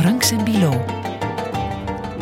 [0.00, 0.84] Franks en Bilo.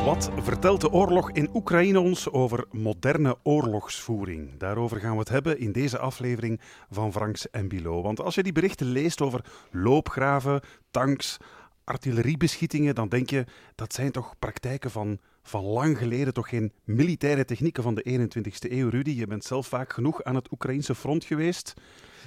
[0.04, 4.56] Wat vertelt de oorlog in Oekraïne ons over moderne oorlogsvoering?
[4.56, 6.60] Daarover gaan we het hebben in deze aflevering
[6.90, 8.02] van Franks en Bilo.
[8.02, 10.60] Want als je die berichten leest over loopgraven,
[10.90, 11.36] tanks,
[11.84, 13.44] artilleriebeschietingen, dan denk je
[13.74, 18.72] dat zijn toch praktijken van, van lang geleden, toch geen militaire technieken van de 21ste
[18.72, 18.88] eeuw.
[18.88, 21.72] Rudy, je bent zelf vaak genoeg aan het Oekraïnse front geweest.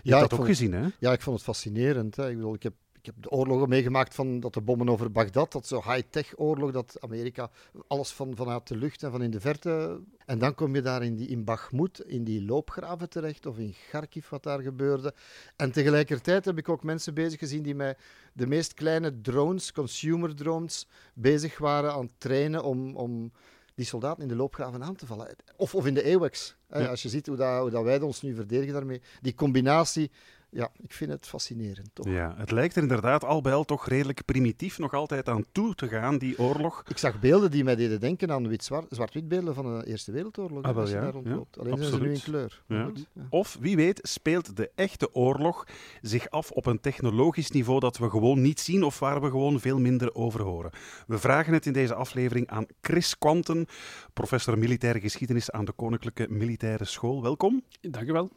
[0.03, 0.87] Je Ja, hebt dat ook gezien, hè?
[0.99, 2.15] Ja, ik vond het fascinerend.
[2.15, 2.29] Hè.
[2.29, 5.51] Ik, bedoel, ik, heb, ik heb de oorlogen meegemaakt van dat de bommen over Bagdad,
[5.51, 7.49] dat zo high-tech oorlog, dat Amerika
[7.87, 10.01] alles van, vanuit de lucht en van in de verte.
[10.25, 13.75] En dan kom je daar in, die, in Bakhmut, in die loopgraven terecht, of in
[13.89, 15.13] Kharkiv, wat daar gebeurde.
[15.55, 17.97] En tegelijkertijd heb ik ook mensen bezig gezien die met
[18.33, 22.95] de meest kleine drones, consumer drones, bezig waren aan het trainen om...
[22.95, 23.31] om
[23.75, 25.35] die soldaten in de loopgraven aan te vallen.
[25.55, 26.55] Of, of in de AWACS.
[26.69, 26.85] Ja.
[26.85, 29.01] Als je ziet hoe, dat, hoe dat wij ons nu verdedigen daarmee.
[29.21, 30.11] Die combinatie,
[30.51, 32.05] ja, ik vind het fascinerend, toch?
[32.07, 35.75] Ja, het lijkt er inderdaad al bij al toch redelijk primitief nog altijd aan toe
[35.75, 36.83] te gaan, die oorlog.
[36.87, 40.11] Ik zag beelden die mij deden denken aan wit -zwart, zwart-wit beelden van de Eerste
[40.11, 40.63] Wereldoorlog.
[40.63, 41.59] Ah, wel je ja, daar ja, rondloopt.
[41.59, 42.63] Alleen zijn ze nu in kleur.
[42.67, 42.85] Maar Ja.
[42.85, 43.27] goed, ja.
[43.29, 45.67] Of wie weet speelt de echte oorlog
[46.01, 49.59] zich af op een technologisch niveau dat we gewoon niet zien of waar we gewoon
[49.59, 50.71] veel minder over horen.
[51.07, 53.65] We vragen het in deze aflevering aan Chris Quanten,
[54.13, 57.21] professor militaire geschiedenis aan de Koninklijke Militaire School.
[57.21, 57.63] Welkom.
[57.81, 58.29] Dank u wel.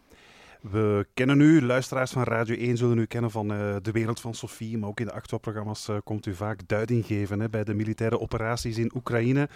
[0.70, 4.34] We kennen u, luisteraars van Radio 1 zullen u kennen van eh, de wereld van
[4.34, 7.74] Sofie, maar ook in de Actua-programma's eh, komt u vaak duiding geven hè, bij de
[7.74, 9.48] militaire operaties in Oekraïne.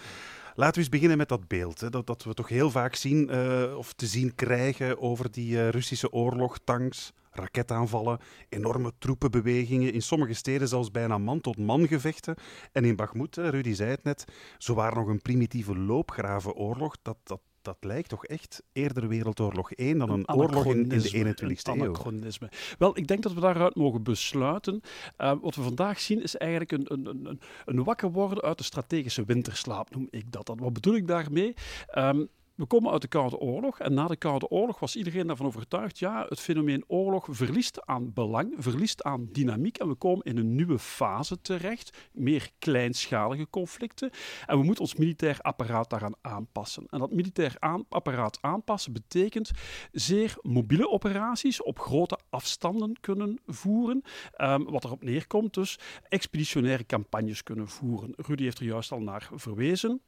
[0.55, 3.29] Laten we eens beginnen met dat beeld, hè, dat, dat we toch heel vaak zien
[3.29, 10.33] eh, of te zien krijgen over die Russische oorlog, tanks, raketaanvallen, enorme troepenbewegingen, in sommige
[10.33, 12.35] steden zelfs bijna man-tot-man gevechten.
[12.71, 14.25] En in Bakhmut, Rudy zei het net,
[14.57, 20.09] zowaar nog een primitieve loopgravenoorlog, dat, dat, dat lijkt toch echt eerder Wereldoorlog 1 dan
[20.09, 21.85] een, oorlog in, in de anachronisme, 21ste een eeuw.
[21.85, 22.49] anachronisme.
[22.77, 24.81] Wel, ik denk dat we daaruit mogen besluiten.
[25.17, 29.25] Eh, wat we vandaag zien is eigenlijk een, een, een- wakker worden uit de strategische
[29.25, 30.45] winterslaap, noem ik dat.
[30.45, 30.57] dan.
[30.57, 31.53] Wat bedoel ik daarmee?
[31.87, 32.25] Ehm,
[32.59, 35.99] we komen uit de Koude Oorlog en na de Koude Oorlog was iedereen daarvan overtuigd,
[35.99, 40.55] ja, het fenomeen oorlog verliest aan belang, verliest aan dynamiek en we komen in een
[40.55, 44.09] nieuwe fase terecht, meer kleinschalige conflicten
[44.45, 46.85] en we moeten ons militair apparaat daaraan aanpassen.
[46.89, 47.57] En dat militair
[47.89, 49.51] apparaat aanpassen betekent
[49.91, 54.01] zeer mobiele operaties op grote afstanden kunnen voeren.
[54.31, 58.13] Ehm, wat erop neerkomt dus expeditionaire campagnes kunnen voeren.
[58.15, 60.01] Rudy heeft er juist al naar verwezen.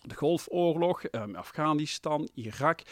[0.00, 2.82] De Golfoorlog, ehm, Afghanistan, Irak,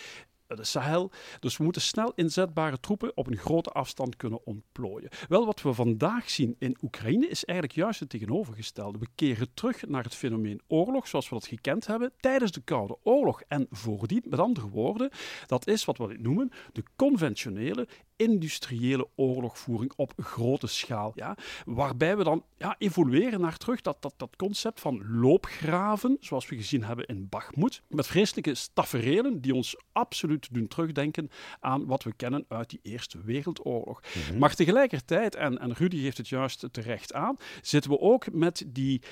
[0.47, 1.11] eh, de Sahel.
[1.41, 5.11] Dus we moeten snel inzetbare troepen op een grote afstand kunnen ontplooien.
[5.29, 8.99] Wel, wat we vandaag zien in Oekraïne is eigenlijk juist het tegenovergestelde.
[8.99, 12.97] We keren terug naar het fenomeen oorlog zoals we dat gekend hebben tijdens de Koude
[13.03, 13.43] Oorlog.
[13.49, 15.11] En voordien, met andere woorden,
[15.47, 21.13] dat is wat we noemen de conventionele industriële oorlogvoering op grote schaal.
[21.15, 21.37] Ja?
[21.65, 26.57] Waarbij we dan ja, evolueren naar terug dat, dat, dat concept van loopgraven, zoals we
[26.57, 31.31] gezien hebben in Bakhmut, met vreselijke taferelen die ons absoluut doen terugdenken
[31.61, 34.03] aan wat we kennen uit die Eerste Wereldoorlog.
[34.39, 39.03] Maar tegelijkertijd, en, en Rudy heeft het juist terecht aan, zitten we ook met die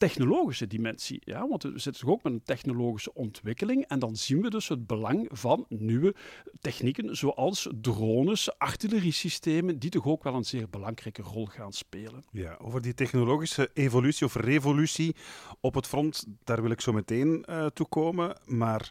[0.00, 1.20] technologische dimensie.
[1.24, 1.48] Ja?
[1.48, 3.84] Want we zitten ook met een technologische ontwikkeling.
[3.86, 6.14] En dan zien we dus het belang van nieuwe
[6.60, 12.24] technieken, zoals drones, artilleriesystemen, die toch ook wel een zeer belangrijke rol gaan spelen.
[12.32, 15.16] Ja, over die technologische evolutie of revolutie
[15.60, 18.36] op het front, daar wil ik zo meteen eh toe komen.
[18.44, 18.90] Maar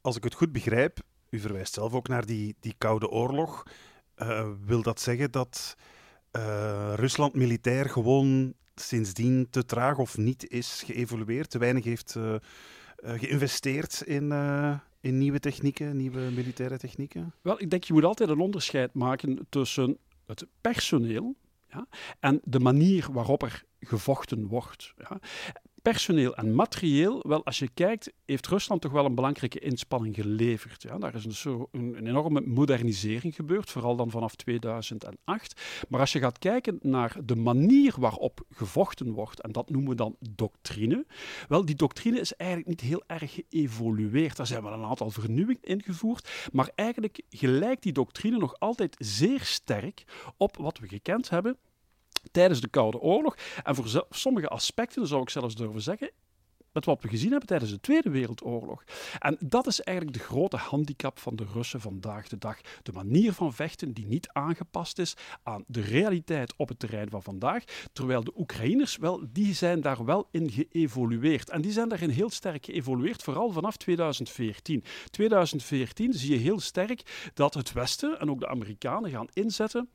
[0.00, 0.98] als ik het goed begrijp,
[1.30, 3.62] u verwijst zelf ook naar die, die Koude Oorlog.
[4.14, 5.76] eh, wil dat zeggen dat
[6.32, 12.34] eh, Rusland militair gewoon sindsdien te traag of niet is geëvolueerd, te weinig heeft eh,
[12.34, 12.40] eh,
[12.96, 14.32] geïnvesteerd in,
[15.00, 17.34] in nieuwe technieken, nieuwe militaire technieken?
[17.42, 21.36] Wel, ik denk je moet altijd een onderscheid maken tussen het personeel
[21.68, 21.86] ja,
[22.20, 24.94] en de manier waarop er gevochten wordt.
[24.96, 25.20] Ja.
[25.82, 30.82] Personeel en materieel, wel, als je kijkt, heeft Rusland toch wel een belangrijke inspanning geleverd.
[30.82, 30.98] Ja.
[30.98, 35.84] Daar is een, een enorme modernisering gebeurd, vooral dan vanaf 2008.
[35.88, 39.96] Maar als je gaat kijken naar de manier waarop gevochten wordt, en dat noemen we
[39.96, 41.06] dan doctrine,
[41.48, 44.36] wel, die doctrine is eigenlijk niet heel erg geëvolueerd.
[44.36, 49.40] Daar zijn wel een aantal vernieuwingen ingevoerd, maar eigenlijk gelijkt die doctrine nog altijd zeer
[49.40, 50.04] sterk
[50.36, 51.56] op wat we gekend hebben
[52.30, 53.36] tijdens de Koude Oorlog.
[53.62, 56.10] En voor sommige aspecten zou ik zelfs durven zeggen.
[56.72, 58.84] Met wat we gezien hebben tijdens de Tweede Wereldoorlog.
[59.18, 62.60] En dat is eigenlijk de grote handicap van de Russen vandaag de dag.
[62.82, 67.22] De manier van vechten die niet aangepast is aan de realiteit op het terrein van
[67.22, 67.64] vandaag.
[67.92, 71.50] Terwijl de Oekraïners, wel, die zijn daar wel in geëvolueerd.
[71.50, 74.84] En die zijn daarin heel sterk geëvolueerd, vooral vanaf 2014.
[75.10, 79.88] 2014 zie je heel sterk dat het Westen en ook de Amerikanen gaan inzetten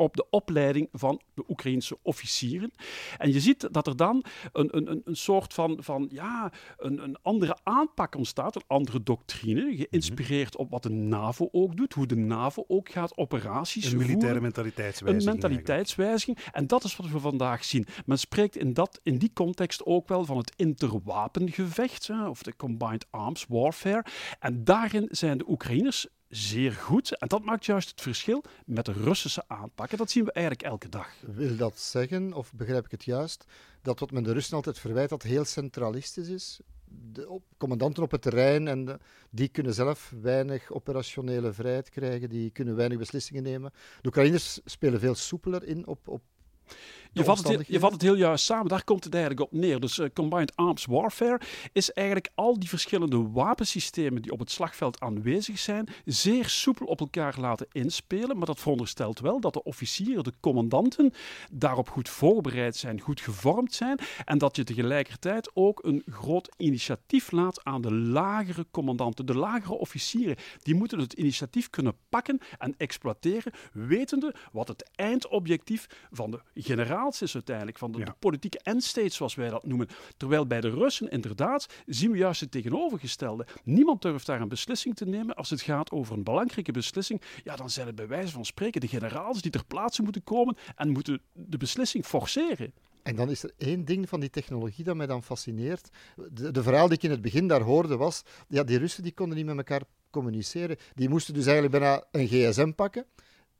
[0.00, 2.72] op de opleiding van de Oekraïnse officieren.
[3.18, 7.16] En je ziet dat er dan een, een, een soort van, van ja, een, een
[7.22, 12.16] andere aanpak ontstaat, een andere doctrine, geïnspireerd op wat de NAVO ook doet, hoe de
[12.16, 14.42] NAVO ook gaat operaties Een militaire voeren.
[14.42, 15.34] mentaliteitswijziging.
[15.34, 16.38] Een mentaliteitswijziging.
[16.52, 17.86] En dat is wat we vandaag zien.
[18.06, 22.56] Men spreekt in, dat, in die context ook wel van het interwapengevecht, hè, of de
[22.56, 24.04] Combined Arms Warfare.
[24.38, 27.18] En daarin zijn de Oekraïners zeer goed.
[27.18, 29.90] En dat maakt juist het verschil met de Russische aanpak.
[29.90, 31.08] En dat zien we eigenlijk elke dag.
[31.20, 33.44] Wil dat zeggen, of begrijp ik het juist,
[33.82, 36.60] dat wat men de Russen altijd verwijt, dat heel centralistisch is?
[37.12, 39.00] De commandanten op het terrein, en
[39.30, 43.72] die kunnen zelf weinig operationele vrijheid krijgen, die kunnen weinig beslissingen nemen.
[44.00, 46.22] De Oekraïners spelen veel soepeler in op, op
[47.12, 49.52] Je vat, het, heel- je vat het heel juist samen, daar komt het eigenlijk op
[49.52, 49.80] neer.
[49.80, 51.40] Dus eh, Combined Arms Warfare
[51.72, 57.00] is eigenlijk al die verschillende wapensystemen die op het slagveld aanwezig zijn, zeer soepel op
[57.00, 58.36] elkaar laten inspelen.
[58.36, 61.12] Maar dat veronderstelt wel dat de officieren, de commandanten,
[61.50, 63.98] daarop goed voorbereid zijn, goed gevormd zijn.
[64.24, 69.74] En dat je tegelijkertijd ook een groot initiatief laat aan de lagere commandanten, de lagere
[69.74, 70.36] officieren.
[70.62, 76.40] Die moeten het initiatief kunnen pakken en exploiteren, wetende wat het eindobjectief van de
[77.08, 78.04] is uiteindelijk, van de, Ja.
[78.04, 79.88] de politieke endstate zoals wij dat noemen.
[80.16, 83.46] Terwijl bij de Russen inderdaad zien we juist het tegenovergestelde.
[83.64, 85.34] Niemand durft daar een beslissing te nemen.
[85.34, 88.80] Als het gaat over een belangrijke beslissing, ja, dan zijn het bij wijze van spreken
[88.80, 92.72] de generaals die ter plaatse moeten komen en moeten de beslissing forceren.
[93.02, 95.88] En dan is er één ding van die technologie dat mij dan fascineert.
[96.30, 99.12] De, de verhaal die ik in het begin daar hoorde was, ja, die Russen die
[99.12, 100.76] konden niet met elkaar communiceren.
[100.94, 103.06] Die moesten dus eigenlijk bijna een gsm pakken,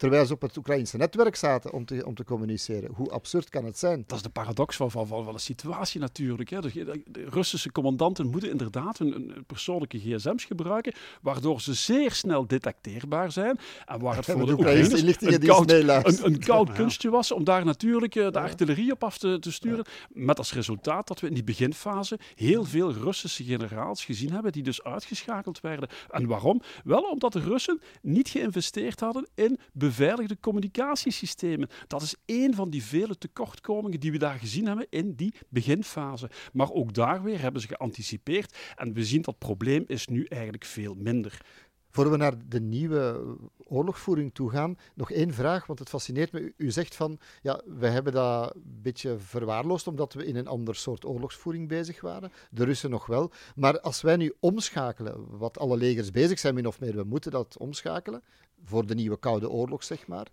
[0.01, 2.91] terwijl ze op het Oekraïnse netwerk zaten om te, om te communiceren.
[2.95, 4.05] Hoe absurd kan het zijn?
[4.07, 6.51] Dat is de paradox van, van, van, van de situatie natuurlijk.
[6.51, 6.61] Hè.
[6.61, 12.47] De, de Russische commandanten moeten inderdaad hun, hun persoonlijke gsm's gebruiken, waardoor ze zeer snel
[12.47, 13.59] detecteerbaar zijn.
[13.87, 16.69] En waar het voor de de Oekraïnse Oekraïners een die eens koud, een, een koud
[16.69, 16.75] Ja.
[16.75, 19.85] kunstje was om daar natuurlijk eh, de artillerie op af te, te sturen.
[20.09, 24.63] Met als resultaat dat we in die beginfase heel veel Russische generaals gezien hebben die
[24.63, 25.89] dus uitgeschakeld werden.
[26.11, 26.63] En waarom?
[26.85, 29.59] Wel omdat de Russen niet geïnvesteerd hadden in
[29.91, 31.69] beveiligde communicatiesystemen.
[31.87, 36.31] Dat is één van die vele tekortkomingen die we daar gezien hebben in die beginfase.
[36.53, 40.65] Maar ook daar weer hebben ze geanticipeerd en we zien dat probleem is nu eigenlijk
[40.65, 41.41] veel minder.
[41.91, 46.53] Voor we naar de nieuwe oorlogvoering toe gaan, nog één vraag, want het fascineert me.
[46.57, 50.75] U, zegt van, ja, we hebben dat een beetje verwaarloosd omdat we in een ander
[50.75, 52.33] soort oorlogsvoering bezig waren.
[52.51, 53.31] De Russen nog wel.
[53.55, 57.31] Maar als wij nu omschakelen, wat alle legers bezig zijn, min of meer, we moeten
[57.31, 58.23] dat omschakelen
[58.65, 60.27] voor de nieuwe Koude Oorlog, zeg maar.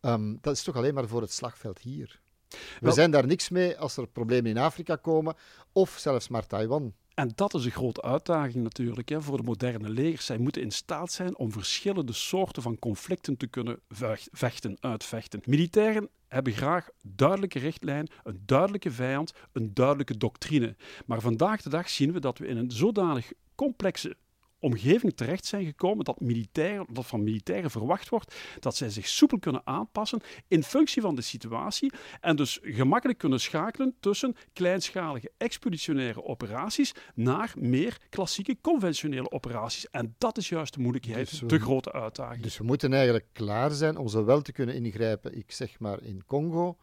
[0.00, 2.20] Ehm, dat is toch alleen maar voor het slagveld hier.
[2.48, 5.34] We Wel- zijn daar niks mee als er problemen in Afrika komen,
[5.72, 6.94] of zelfs maar Taiwan.
[7.18, 10.26] En dat is een grote uitdaging natuurlijk hè, voor de moderne legers.
[10.26, 15.40] Zij moeten in staat zijn om verschillende soorten van conflicten te kunnen vecht- vechten, uitvechten.
[15.44, 20.76] Militairen hebben graag duidelijke richtlijn, een duidelijke vijand, een duidelijke doctrine.
[21.06, 24.16] Maar vandaag de dag zien we dat we in een zodanig complexe
[24.60, 29.38] omgeving terecht zijn gekomen dat, militairen, dat van militairen verwacht wordt dat zij zich soepel
[29.38, 36.22] kunnen aanpassen in functie van de situatie en dus gemakkelijk kunnen schakelen tussen kleinschalige expeditionaire
[36.24, 39.90] operaties naar meer klassieke conventionele operaties.
[39.90, 42.42] En dat is juist de moeilijkheid, Dus we- de grote uitdaging.
[42.42, 46.24] Dus we moeten eigenlijk klaar zijn om zowel te kunnen ingrijpen, ik zeg maar in
[46.26, 46.76] Congo,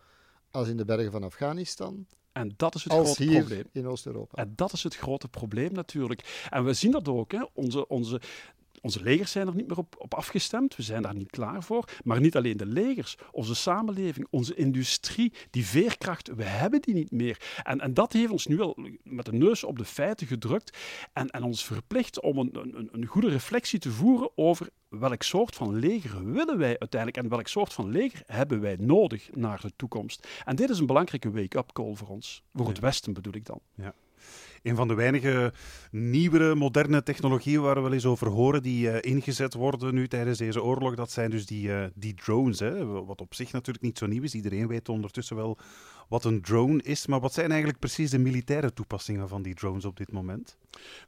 [0.51, 3.63] als in de bergen van Afghanistan, En dat is het als grote hier probleem.
[3.71, 4.37] in Oost-Europa.
[4.37, 6.45] En dat is het grote probleem natuurlijk.
[6.49, 7.31] En we zien dat ook.
[7.31, 7.43] Hè.
[7.53, 8.21] Onze, onze,
[8.85, 10.75] onze legers zijn er niet meer op, op afgestemd.
[10.75, 11.89] We zijn daar niet klaar voor.
[12.03, 13.17] Maar niet alleen de legers.
[13.31, 17.59] Onze samenleving, onze industrie, die veerkracht, we hebben die niet meer.
[17.63, 20.77] En, en dat heeft ons nu al met de neus op de feiten gedrukt.
[21.13, 25.55] En, en ons verplicht om een, een, een goede reflectie te voeren over welk soort
[25.55, 29.71] van leger willen wij uiteindelijk en welk soort van leger hebben wij nodig naar de
[29.75, 30.27] toekomst.
[30.43, 32.43] En dit is een belangrijke wake-up call voor ons.
[32.53, 32.81] Voor het Ja.
[32.81, 33.59] Westen bedoel ik dan.
[34.65, 35.53] Een van de weinige
[35.91, 40.37] nieuwere, moderne technologieën waar we wel eens over horen die eh, ingezet worden nu tijdens
[40.37, 42.59] deze oorlog, dat zijn dus die, eh, die drones.
[42.59, 42.85] Hè?
[42.85, 44.35] Wat op zich natuurlijk niet zo nieuw is.
[44.35, 45.57] Iedereen weet ondertussen wel
[46.09, 47.07] wat een drone is.
[47.07, 50.57] Maar wat zijn eigenlijk precies de militaire toepassingen van die drones op dit moment?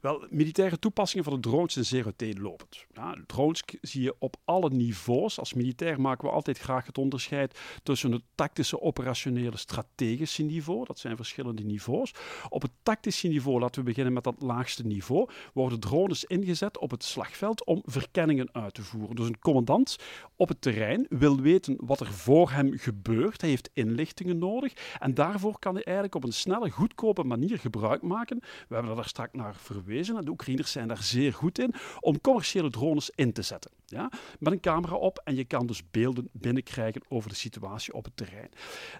[0.00, 2.86] Wel, militaire toepassingen van de drones zijn zeer uiteenlopend.
[2.92, 5.38] Ja, drones zie je op alle niveaus.
[5.38, 10.84] Als militair maken we altijd graag het onderscheid tussen het tactische, operationele, strategische niveau.
[10.84, 12.14] Dat zijn verschillende niveaus.
[12.48, 16.90] Op het tactische niveau, laten we beginnen met dat laagste niveau, worden drones ingezet op
[16.90, 19.16] het slagveld om verkenningen uit te voeren.
[19.16, 19.96] Dus een commandant
[20.36, 23.40] op het terrein wil weten wat er voor hem gebeurt.
[23.40, 24.72] Hij heeft inlichtingen nodig.
[24.98, 28.38] En daarvoor kan je eigenlijk op een snelle, goedkope manier gebruik maken.
[28.68, 32.20] We hebben daar straks naar verwezen en de Oekraïners zijn daar zeer goed in om
[32.20, 33.70] commerciële drones in te zetten.
[33.86, 34.10] Ja?
[34.38, 38.16] Met een camera op en je kan dus beelden binnenkrijgen over de situatie op het
[38.16, 38.50] terrein.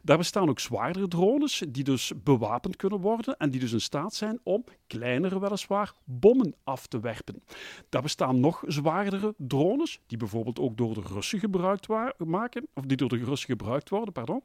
[0.02, 4.14] Daar bestaan ook zwaardere drones die dus bewapend kunnen worden en die dus in staat
[4.14, 7.42] zijn om kleinere weliswaar bommen af te werpen.
[7.88, 12.96] Daar bestaan nog zwaardere drones die bijvoorbeeld ook door de Russen gebruikt maken, of die
[12.96, 14.42] door de Russen gebruikt worden, pardon.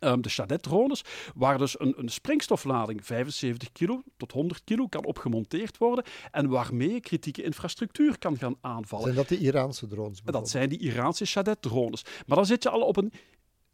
[0.00, 1.04] Um, de Shadet-drones,
[1.34, 6.92] waar dus een, een, springstoflading 75 kilo tot 100 kilo kan opgemonteerd worden en waarmee
[6.92, 9.04] je kritieke infrastructuur kan gaan aanvallen.
[9.04, 10.20] Zijn dat de Iraanse drones?
[10.24, 12.04] Dat zijn die Iraanse Shadet-drones.
[12.26, 13.12] Maar dan zit je al op een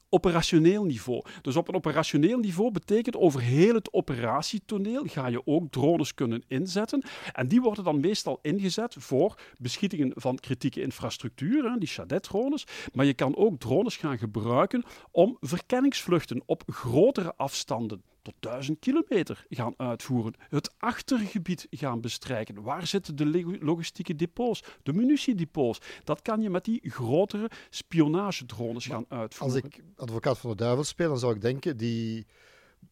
[0.09, 1.23] operationeel niveau.
[1.43, 6.45] Dus op een operationeel niveau betekent over heel het operatietoneel ga je ook drones kunnen
[6.49, 7.03] inzetten.
[7.33, 12.67] En die worden dan meestal ingezet voor beschietingen van kritieke infrastructuur, die Shadet-drones.
[12.93, 19.45] Maar je kan ook drones gaan gebruiken om verkenningsvluchten op grotere afstanden tot 1000 kilometer
[19.49, 20.35] gaan uitvoeren.
[20.39, 22.63] Het achtergebied gaan bestrijken.
[22.63, 25.81] Waar zitten de logistieke depots, de munitiedepots?
[26.05, 29.63] Dat kan je met die grotere spionagedrones gaan uitvoeren.
[29.63, 32.27] Als ik advocaat van de duivel speel, dan zou ik denken, die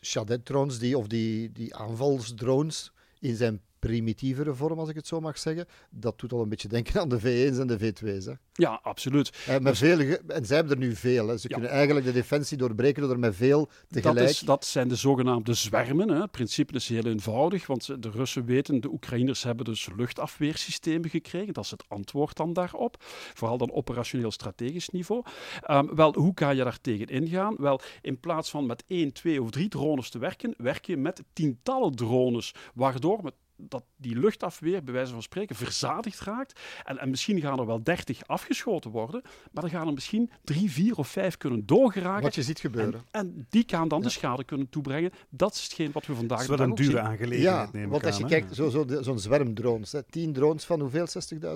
[0.03, 5.38] Shadet-drones die, of die, die aanvalsdrones in zijn primitievere vorm, als ik het zo mag
[5.38, 5.67] zeggen.
[5.91, 8.25] Dat doet al een beetje denken aan de V1's en de V2's.
[8.25, 8.33] Hè.
[8.53, 9.33] Ja, absoluut.
[9.47, 11.29] En, met veel, en zij hebben er nu veel.
[11.29, 11.38] Hè.
[11.38, 14.19] Ze kunnen eigenlijk de defensie doorbreken door er met veel tegelijk...
[14.19, 16.09] Dat, is, dat zijn de zogenaamde zwermen.
[16.09, 16.21] Hè.
[16.21, 21.53] Het principe is heel eenvoudig, want de Russen weten, de Oekraïners hebben dus luchtafweersystemen gekregen.
[21.53, 22.97] Dat is het antwoord dan daarop.
[23.35, 25.25] Vooral dan operationeel strategisch niveau.
[25.71, 27.55] Um, wel, hoe kan je daar tegen ingaan?
[27.59, 31.23] Wel, in plaats van met één, twee of drie drones te werken, werk je met
[31.33, 36.61] tientallen drones, waardoor met dat die luchtafweer, bij wijze van spreken, verzadigd raakt.
[36.85, 40.71] En, en misschien gaan er wel 30 afgeschoten worden, maar dan gaan er misschien drie,
[40.71, 42.23] vier of vijf kunnen doorgeraken.
[42.23, 43.03] Wat je ziet gebeuren.
[43.11, 45.11] En, die gaan dan de schade kunnen toebrengen.
[45.29, 48.17] Dat is hetgeen wat we vandaag Dat is wel een dure aangelegenheid, ja, want als
[48.17, 51.07] je kijkt, zo'n zo, zo zwerm drones, hè, 10 drones van hoeveel?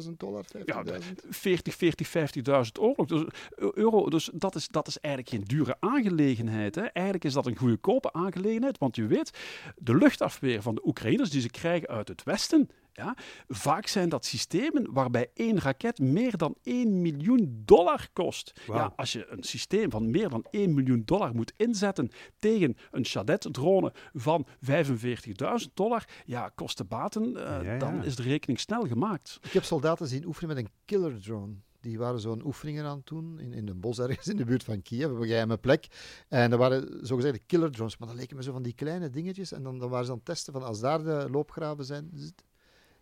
[0.03, 0.45] 60.000 dollar?
[0.57, 0.65] 50.000?
[0.65, 0.85] Ja,
[1.31, 2.13] 40, 40, 50.000
[2.45, 3.05] euro.
[3.05, 3.25] Dus,
[3.57, 4.09] euro.
[4.09, 6.75] dus dat, is, dat is eigenlijk geen dure aangelegenheid.
[6.75, 6.83] Hè.
[6.83, 9.31] Eigenlijk is dat een goedkope aangelegenheid, want je weet,
[9.77, 12.69] de luchtafweer van de Oekraïners die ze krijgen uit het Westen.
[12.93, 13.17] Ja,
[13.49, 18.61] vaak zijn dat systemen waarbij één raket meer dan 1 miljoen dollar kost.
[18.67, 23.07] Ja, als je een systeem van meer dan 1 miljoen dollar moet inzetten tegen een
[23.07, 29.39] Shadet-drone van 45.000 dollar, ja, kosten-baten, uh, dan is de rekening snel gemaakt.
[29.43, 31.55] Ik heb soldaten zien oefenen met een killer drone.
[31.89, 34.65] Die waren zo'n oefeningen aan het doen in, in een bos ergens in de buurt
[34.65, 35.87] van Kiev, een geheime plek.
[36.29, 39.53] En dat waren zogezegde killer drones, maar dat leken me zo van die kleine dingetjes.
[39.53, 42.11] En dan, dan waren ze aan het testen van als daar de loopgraven zijn.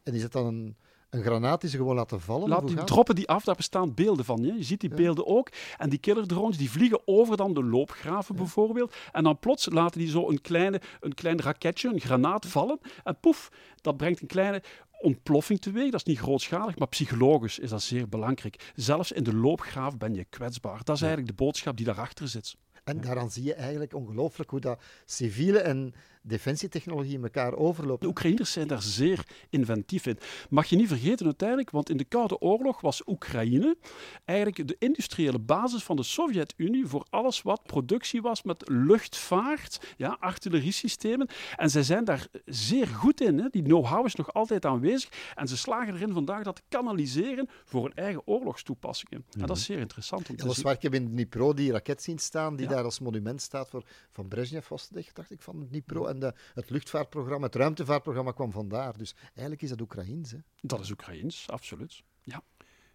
[0.02, 0.76] En die zet dan een,
[1.10, 2.48] een granaat die ze gewoon laten vallen.
[2.48, 4.42] Laat die droppen die af, daar bestaan beelden van.
[4.42, 5.48] Je, je ziet die beelden ook.
[5.76, 8.94] En die killer drones die vliegen over dan de loopgraven bijvoorbeeld.
[9.12, 12.78] En dan plots laten die zo een, kleine, een klein raketje, een granaat vallen.
[13.04, 14.62] En poef, dat brengt een kleine
[15.00, 15.90] ontploffing teweeg.
[15.90, 18.72] Dat is niet grootschalig, maar psychologisch is dat zeer belangrijk.
[18.74, 20.80] Zelfs in de loopgraaf ben je kwetsbaar.
[20.84, 22.56] Dat is eigenlijk de boodschap die daarachter zit.
[22.84, 25.94] En daaraan zie je eigenlijk ongelooflijk hoe dat civiele en
[26.26, 28.02] defensietechnologie in elkaar overlopen.
[28.02, 30.18] De Oekraïners zijn daar zeer inventief in.
[30.50, 33.76] Mag je niet vergeten uiteindelijk, want in de Koude Oorlog was Oekraïne
[34.24, 40.16] eigenlijk de industriële basis van de Sovjet-Unie voor alles wat productie was met luchtvaart, ja,
[40.20, 41.28] artilleriesystemen.
[41.56, 43.38] En zij zijn daar zeer goed in.
[43.38, 43.48] Hè.
[43.50, 45.10] Die know-how is nog altijd aanwezig.
[45.34, 49.24] En ze slagen erin vandaag dat te kanaliseren voor hun eigen oorlogstoepassingen.
[49.40, 50.70] En dat is zeer interessant om te ja, zien.
[50.70, 54.28] Ik heb in Dnipro die raket zien staan, die daar als monument staat voor van
[54.28, 56.06] Brezhnev was het, dacht ik, van Dnipro.
[56.06, 58.98] En de, het luchtvaartprogramma, het ruimtevaartprogramma kwam vandaar.
[58.98, 60.30] Dus eigenlijk is dat Oekraïens.
[60.30, 60.38] Hè?
[60.60, 62.02] Dat is Oekraïens, absoluut.
[62.22, 62.42] Ja.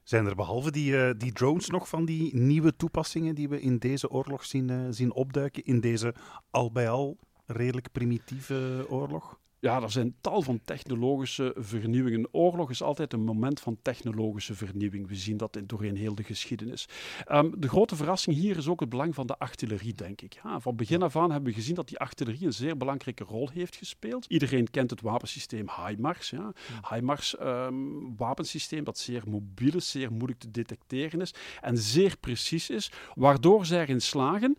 [0.04, 3.78] Zijn er behalve die, uh, die drones nog van die nieuwe toepassingen die we in
[3.78, 6.16] deze oorlog zien, uh, zien opduiken, in deze
[6.50, 9.40] al bij al redelijk primitieve oorlog?
[9.62, 12.28] Ja, er zijn tal van technologische vernieuwingen.
[12.32, 15.08] Oorlog is altijd een moment van technologische vernieuwing.
[15.08, 16.88] We zien dat doorheen heel de geschiedenis.
[17.32, 20.40] Um, de grote verrassing hier is ook het belang van de artillerie, denk ik.
[20.44, 23.50] Ja, van begin af aan hebben we gezien dat die artillerie een zeer belangrijke rol
[23.50, 24.26] heeft gespeeld.
[24.26, 26.30] Iedereen kent het wapensysteem HIMARS.
[26.30, 26.54] Ja.
[26.90, 32.70] HIMARS um, wapensysteem dat zeer mobiel is, zeer moeilijk te detecteren is en zeer precies
[32.70, 34.58] is, waardoor zij erin slagen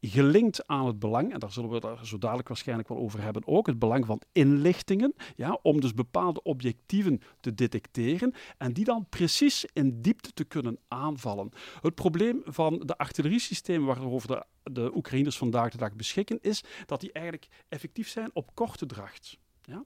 [0.00, 3.46] gelinkt aan het belang, en daar zullen we daar zo dadelijk waarschijnlijk wel over hebben,
[3.46, 9.06] ook het belang van inlichtingen, ja, om dus bepaalde objectieven te detecteren en die dan
[9.08, 11.50] precies in diepte te kunnen aanvallen.
[11.80, 17.00] Het probleem van de artilleriesystemen waarover de, de Oekraïners vandaag de dag beschikken, is dat
[17.00, 19.38] die eigenlijk effectief zijn op korte dracht.
[19.62, 19.84] Ja?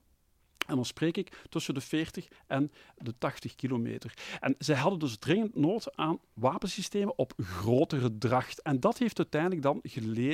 [0.67, 4.15] En dan spreek ik tussen de 40 en de 80 kilometer.
[4.41, 8.63] En zij hadden dus dringend nood aan wapensystemen op grotere dracht.
[8.63, 9.81] En dat heeft uiteindelijk dan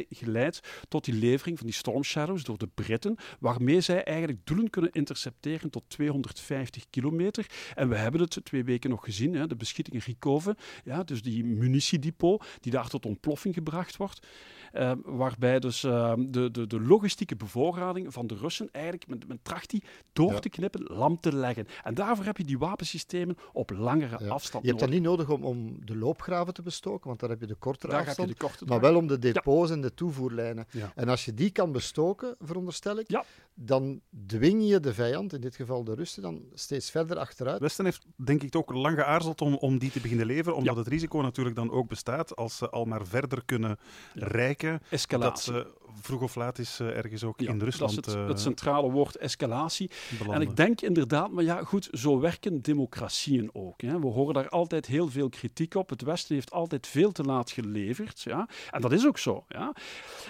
[0.08, 4.70] geleid tot die levering van die Storm Shadows door de Britten, waarmee zij eigenlijk doelen
[4.70, 7.46] kunnen intercepteren tot 250 kilometer.
[7.74, 11.22] En we hebben het twee weken nog gezien, hè, de beschieting in Rikove, ja, dus
[11.22, 14.26] die munitiedepot die daar tot ontploffing gebracht wordt.
[14.72, 19.44] Uh, waarbij dus uh, de, de, de logistieke bevoorrading van de Russen eigenlijk met, met
[19.44, 19.82] tracht die
[20.28, 21.66] door te knippen, lam te leggen.
[21.82, 25.44] En daarvoor heb je die wapensystemen op langere afstand Je hebt dat niet nodig om,
[25.44, 28.28] om de loopgraven te bestoken, want daar heb je de kortere daar afstand.
[28.28, 30.66] Heb je de korte maar wel om de depots en de toevoerlijnen.
[30.94, 33.22] En als je die kan bestoken, veronderstel ik,
[33.54, 37.60] dan dwing je de vijand, in dit geval de Russen, dan steeds verder achteruit.
[37.60, 40.86] Westen heeft denk ik ook lang geaarzeld om, om die te beginnen leveren, omdat het
[40.86, 43.78] risico natuurlijk dan ook bestaat als ze al maar verder kunnen
[44.14, 44.80] rijken.
[44.90, 45.52] Escalatie.
[45.52, 47.94] Dat ze vroeg of laat is uh, ergens ook in Rusland.
[47.94, 49.90] Dat is het, het, centrale woord escalatie.
[50.30, 53.80] En ik denk inderdaad, maar ja, goed, zo werken democratieën ook.
[53.80, 54.00] Hè.
[54.00, 55.90] We horen daar altijd heel veel kritiek op.
[55.90, 58.20] Het Westen heeft altijd veel te laat geleverd.
[58.22, 58.48] Ja.
[58.70, 59.44] En dat is ook zo.
[59.48, 59.74] Ja.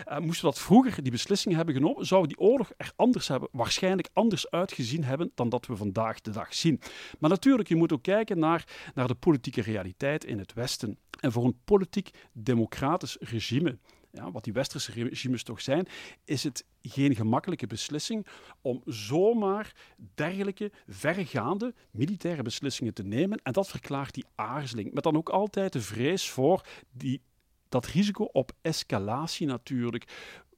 [0.08, 3.48] Uh, moesten we dat vroeger, die beslissing hebben genomen, zou die oorlog er anders hebben,
[3.52, 6.80] waarschijnlijk anders uitgezien hebben dan dat we vandaag de dag zien.
[7.18, 8.64] Maar natuurlijk, je moet ook kijken naar,
[8.94, 10.98] naar de politieke realiteit in het Westen.
[11.20, 13.78] En voor een politiek-democratisch regime
[14.12, 15.86] ja, wat die westerse regimes toch zijn,
[16.24, 18.26] is het geen gemakkelijke beslissing
[18.60, 19.74] om zomaar
[20.14, 23.40] dergelijke vergaande militaire beslissingen te nemen.
[23.42, 24.92] En dat verklaart die aarzeling.
[24.92, 27.20] Met dan ook altijd de vrees voor die,
[27.68, 30.04] dat risico op escalatie natuurlijk.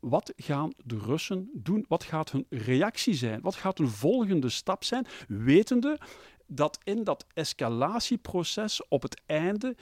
[0.00, 1.84] Wat gaan de Russen doen?
[1.88, 3.40] Wat gaat hun reactie zijn?
[3.40, 5.06] Wat gaat hun volgende stap zijn?
[5.28, 5.98] Wetende
[6.46, 9.76] dat in dat escalatieproces op het einde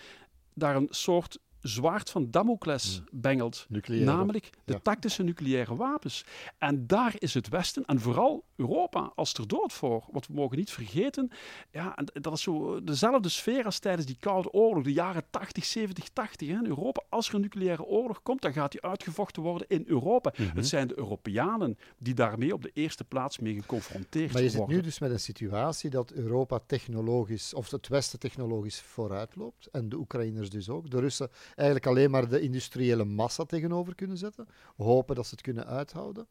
[0.55, 3.67] daar een soort zwaard van Damocles bengelt.
[3.87, 6.25] Namelijk de tactische nucleaire wapens.
[6.59, 10.05] En daar is het Westen, en vooral Europa, als er dood voor.
[10.11, 11.31] Want we mogen niet vergeten,
[11.71, 15.65] ja, en dat is zo dezelfde sfeer als tijdens die Koude Oorlog, de jaren 80,
[15.65, 16.49] 70, 80.
[16.49, 19.85] Hè, in Europa, als er een nucleaire oorlog komt, dan gaat die uitgevochten worden in
[19.87, 20.33] Europa.
[20.37, 20.57] Mhm.
[20.57, 24.33] Het zijn de Europeanen die daarmee op de eerste plaats mee geconfronteerd worden.
[24.33, 28.81] Maar je zit nu dus met een situatie dat Europa technologisch, of het Westen technologisch
[28.81, 29.67] vooruit loopt.
[29.67, 30.91] En de Oekraïners dus ook.
[30.91, 34.49] De Russen eigenlijk alleen maar de industriële massa tegenover kunnen zetten.
[34.77, 36.29] Hopen dat ze het kunnen uithouden.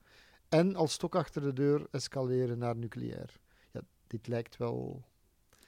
[0.50, 3.40] En als stok achter de deur escaleren naar nucleair.
[3.72, 5.04] Ja, dit lijkt wel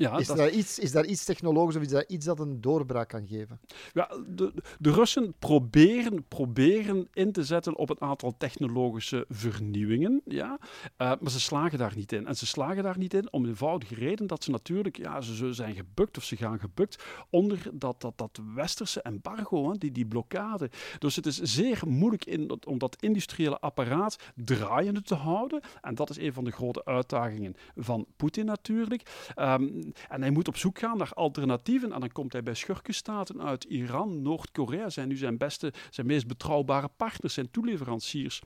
[0.01, 3.09] ja, is, daar iets, is daar iets technologisch of is daar iets dat een doorbraak
[3.09, 3.59] kan geven?
[3.93, 10.59] Ja, de, de Russen proberen, proberen in te zetten op een aantal technologische vernieuwingen, ja,
[10.61, 12.27] uh, maar ze slagen daar niet in.
[12.27, 15.53] En ze slagen daar niet in om de eenvoudige reden dat ze natuurlijk, ja, ze,
[15.53, 20.05] zijn gebukt of ze gaan gebukt onder dat, dat, dat westerse embargo, hè, die, die
[20.05, 20.69] blokkade.
[20.99, 25.61] Dus het is zeer moeilijk in, om dat industriële apparaat draaiende te houden.
[25.81, 29.31] En dat is een van de grote uitdagingen van Poetin natuurlijk.
[29.35, 31.93] Um, en hij moet op zoek gaan naar alternatieven.
[31.93, 36.27] En dan komt hij bij schurkenstaten uit Iran, Noord-Korea, zijn nu zijn beste, zijn meest
[36.27, 38.41] betrouwbare partners, zijn toeleveranciers.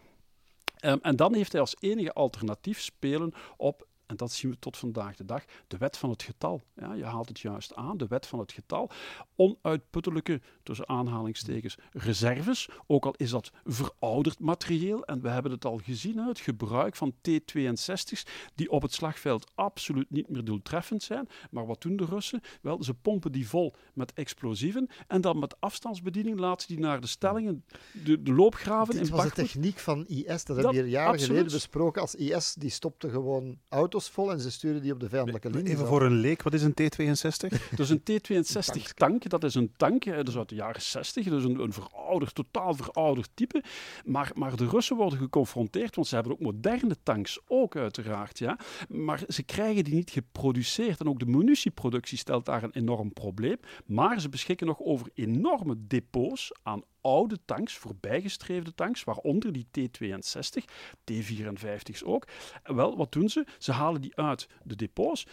[0.85, 4.77] Um, en dan heeft hij als enige alternatief spelen op en dat zien we tot
[4.77, 6.61] vandaag de dag, de wet van het getal.
[6.75, 8.89] Ja, je haalt het juist aan, de wet van het getal.
[9.35, 15.05] Onuitputtelijke, tussen aanhalingstekens, reserves, ook al is dat verouderd materieel.
[15.05, 20.09] En we hebben het al gezien, het gebruik van T-62's, die op het slagveld absoluut
[20.09, 21.27] niet meer doeltreffend zijn.
[21.51, 22.41] Maar wat doen de Russen?
[22.61, 27.07] Wel, ze pompen die vol met explosieven en dan met afstandsbediening laten die naar de
[27.07, 27.65] stellingen,
[28.03, 30.87] de, de loopgraven Dit in was de techniek van IS, dat, dat hebben we hier
[30.87, 32.01] jaren geleden besproken.
[32.01, 35.71] Als IS, die stopte gewoon auto's vol en ze sturen die op de vijandelijke linie.
[35.71, 37.63] Even voor een leek, wat is een T-62?
[37.75, 41.43] Dus een T-62 tank, dat is een tank, dat is uit de jaren 60, dus
[41.43, 43.63] een, een verouderd, totaal verouderd type.
[44.05, 48.39] Maar, maar de Russen worden geconfronteerd, want ze hebben ook moderne tanks, ook uiteraard.
[48.39, 48.57] Ja.
[48.89, 53.57] Maar ze krijgen die niet geproduceerd en ook de munitieproductie stelt daar een enorm probleem.
[53.85, 60.63] Maar ze beschikken nog over enorme depots aan oude tanks, voorbijgestreefde tanks, waaronder die T-62,
[61.03, 62.27] T-54's ook.
[62.63, 63.45] Wel, wat doen ze?
[63.57, 65.27] Ze halen die uit de depots,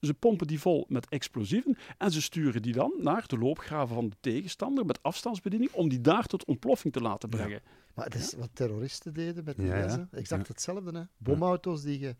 [0.00, 4.08] ze pompen die vol met explosieven en ze sturen die dan naar de loopgraven van
[4.08, 7.62] de tegenstander met afstandsbediening om die daar tot ontploffing te laten brengen.
[7.94, 10.98] Maar het is wat terroristen deden met de ja, Exact hetzelfde.
[10.98, 11.04] Hè?
[11.16, 12.16] Bomauto's die je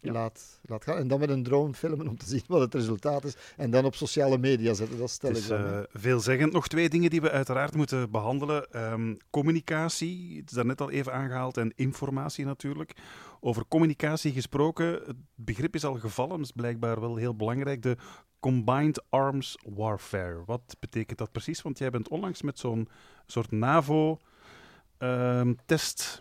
[0.00, 0.96] laat, laat gaan.
[0.96, 3.36] En dan met een drone filmen om te zien wat het resultaat is.
[3.56, 4.98] En dan op sociale media zetten.
[4.98, 5.64] Dat stel ik dan.
[5.64, 6.52] Uh, veelzeggend.
[6.52, 8.92] Nog twee dingen die we uiteraard moeten behandelen.
[8.92, 11.56] Um, communicatie, het is daarnet al even aangehaald.
[11.56, 12.92] En informatie natuurlijk.
[13.40, 14.86] Over communicatie gesproken.
[14.86, 16.40] Het begrip is al gevallen.
[16.40, 17.82] Is blijkbaar wel heel belangrijk.
[17.82, 17.96] De
[18.40, 20.42] Combined Arms Warfare.
[20.46, 21.62] Wat betekent dat precies?
[21.62, 22.88] Want jij bent onlangs met zo'n
[23.26, 24.20] soort NAVO-test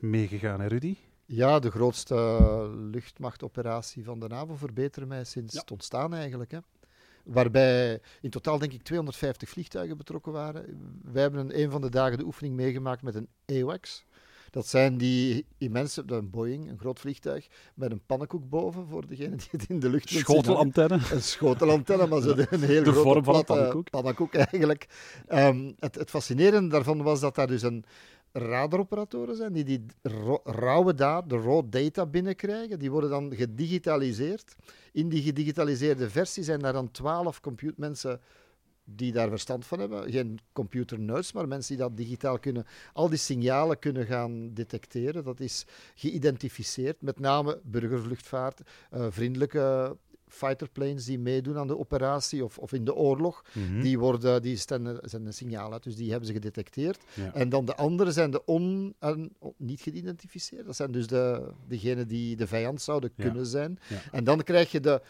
[0.01, 0.97] ehm, meegegaan, hè Rudy?
[1.25, 2.15] Ja, de grootste
[2.91, 5.59] luchtmachtoperatie van de NAVO, verbeter mij, sinds Ja.
[5.59, 6.51] het ontstaan eigenlijk.
[6.51, 6.57] Hè.
[7.23, 10.65] Waarbij in totaal denk ik 250 vliegtuigen betrokken waren.
[11.11, 14.03] Wij hebben een, een van de dagen de oefening meegemaakt met een AWACS.
[14.51, 19.35] Dat zijn die immense, een Boeing, een groot vliegtuig, met een pannenkoek boven, voor degene
[19.35, 20.09] die het in de lucht.
[20.09, 20.99] Schotelantenne.
[21.11, 24.33] Een schotelantenne, maar zo de- een heel De grote vorm van platte pannenkoek.
[24.33, 24.87] eigenlijk.
[25.27, 27.85] Ehm, het, het fascinerende daarvan was dat daar dus een
[28.37, 29.85] radaroperatoren zijn die die
[30.43, 32.79] rauwe data, de raw data binnenkrijgen.
[32.79, 34.55] Die worden dan gedigitaliseerd.
[34.91, 38.19] In die gedigitaliseerde versie zijn daar dan twaalf computermensen
[38.85, 40.11] die daar verstand van hebben.
[40.11, 45.23] Geen computernerds, maar mensen die dat digitaal kunnen, al die signalen kunnen gaan detecteren.
[45.23, 49.97] Dat is geïdentificeerd, met name burgervluchtvaart, eh, vriendelijke
[50.35, 53.43] fighterplanes die meedoen aan de operatie of, of in de oorlog.
[53.53, 53.81] Mhm.
[53.81, 57.03] Die, worden, die zenden een signaal uit, dus die hebben ze gedetecteerd.
[57.13, 57.33] Ja.
[57.33, 60.65] En dan de andere zijn de on, en on- niet geïdentificeerd.
[60.65, 63.23] Dat zijn dus de, degenen die de vijand zouden Ja.
[63.23, 63.79] kunnen zijn.
[63.87, 64.01] Ja.
[64.11, 65.01] En dan krijg je de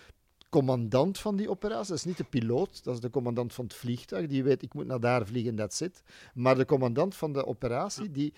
[0.49, 1.87] commandant van die operatie.
[1.87, 4.27] Dat is niet de piloot, dat is de commandant van het vliegtuig.
[4.27, 6.03] Die weet, ik moet naar daar vliegen, that's it.
[6.33, 8.33] Maar de commandant van de operatie, die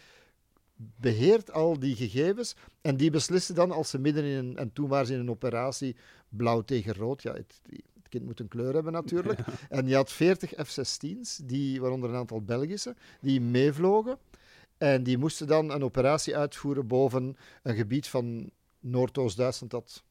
[0.77, 2.55] beheert al die gegevens.
[2.81, 4.57] En die beslissen dan, als ze midden in een...
[4.57, 5.95] En toen waren ze in een operatie,
[6.29, 7.21] blauw tegen rood.
[7.21, 7.61] Ja, het,
[7.93, 9.39] het kind moet een kleur hebben natuurlijk.
[9.69, 14.17] En je had 40 F-16's, die, waaronder een aantal Belgische, die meevlogen.
[14.77, 20.03] En die moesten dan een operatie uitvoeren boven een gebied van Noordoost-Duitsland dat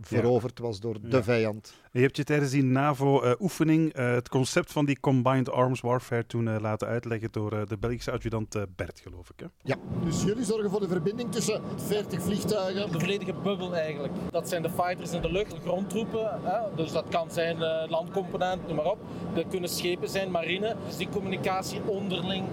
[0.00, 1.22] veroverd was door de Ja.
[1.22, 1.74] vijand.
[1.92, 6.48] Je hebt je tijdens die NAVO-oefening eh, het concept van die Combined Arms Warfare toen
[6.48, 9.46] eh, laten uitleggen door eh, de Belgische adjudant Bert, geloof ik.
[9.64, 9.74] Hè?
[10.04, 12.92] Dus jullie zorgen voor de verbinding tussen 40 vliegtuigen.
[12.92, 14.12] De volledige bubbel eigenlijk.
[14.30, 16.40] Dat zijn de fighters in de lucht, de grondtroepen.
[16.42, 16.74] Hè?
[16.76, 18.98] Dus dat kan zijn eh, landcomponent, noem maar op.
[19.34, 20.76] Dat kunnen schepen zijn, marine.
[20.86, 22.44] Dus die communicatie onderling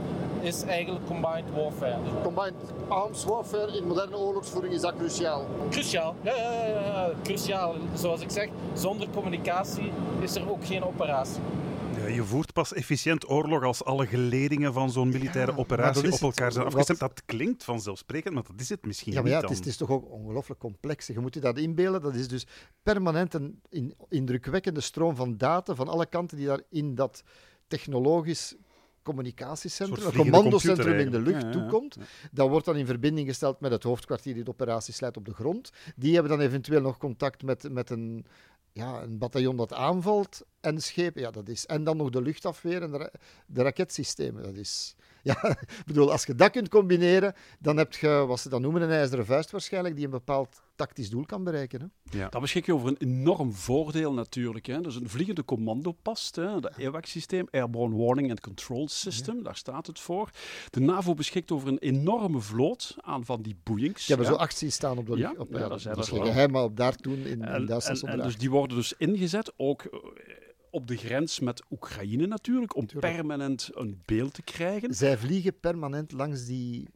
[0.41, 1.97] is eigenlijk combined warfare.
[2.23, 2.53] Combined
[2.87, 5.45] Arms Warfare in moderne oorlogsvoering is dat cruciaal.
[5.69, 6.15] cruciaal.
[6.21, 7.75] Ja, ja, ja, ja, cruciaal.
[7.95, 11.41] Zoals ik zeg, zonder communicatie is er ook geen operatie.
[11.99, 16.45] Ja, je voert pas efficiënt oorlog als alle geledingen van zo'n militaire operatie op elkaar
[16.45, 16.53] het.
[16.53, 16.99] zijn Wat- afgestemd.
[16.99, 19.67] Dat klinkt vanzelfsprekend, maar dat is het misschien Ja, maar ja, niet het is, het
[19.67, 21.07] is toch ook ongelooflijk complex.
[21.07, 22.01] Je moet je dat inbeelden.
[22.01, 22.47] Dat is dus
[22.83, 27.23] permanent een in- indrukwekkende stroom van data van alle kanten die daar in dat
[27.67, 28.55] technologisch
[29.05, 31.53] communicatiecentrum, Een commandocentrum in de lucht eigenlijk.
[31.55, 31.97] Ja, ja, toekomt.
[32.31, 35.33] Dat wordt dan in verbinding gesteld met het hoofdkwartier die de operaties leidt op de
[35.33, 35.71] grond.
[35.95, 38.25] Die hebben dan eventueel nog contact met, met een,
[38.71, 41.21] ja, een bataljon dat aanvalt en schepen.
[41.21, 43.11] Ja, dat is, en dan nog de luchtafweer en de, ra-
[43.45, 44.43] de raketsystemen.
[44.43, 44.95] Dat is...
[45.33, 48.81] Ja, ik bedoel, als je dat kunt combineren, dan heb je, wat ze dan noemen,
[48.81, 51.81] een ijzeren vuist waarschijnlijk, die een bepaald tactisch doel kan bereiken.
[51.81, 52.17] Hè?
[52.19, 52.29] Ja.
[52.29, 54.65] Dan beschik je over een enorm voordeel natuurlijk.
[54.65, 54.81] Hè.
[54.81, 59.99] Dus een vliegende commandopost, hè, de AWACS-systeem, Airborne Warning and Control System, daar staat het
[59.99, 60.29] voor.
[60.69, 63.55] De NAVO beschikt over een enorme vloot aan van die
[64.17, 64.23] er ja.
[64.23, 65.33] zo acht zien staan op de Ja.
[65.37, 68.03] Op, ja, ja, dat dat is geheim, maar op daar toen in, in En, Duitsland
[68.03, 69.83] en, dus die worden dus ingezet, ook
[70.75, 73.13] op de grens met Oekraïne natuurlijk, om Tuurlijk.
[73.13, 74.93] permanent een beeld te krijgen.
[74.93, 76.87] Zij vliegen permanent langs die...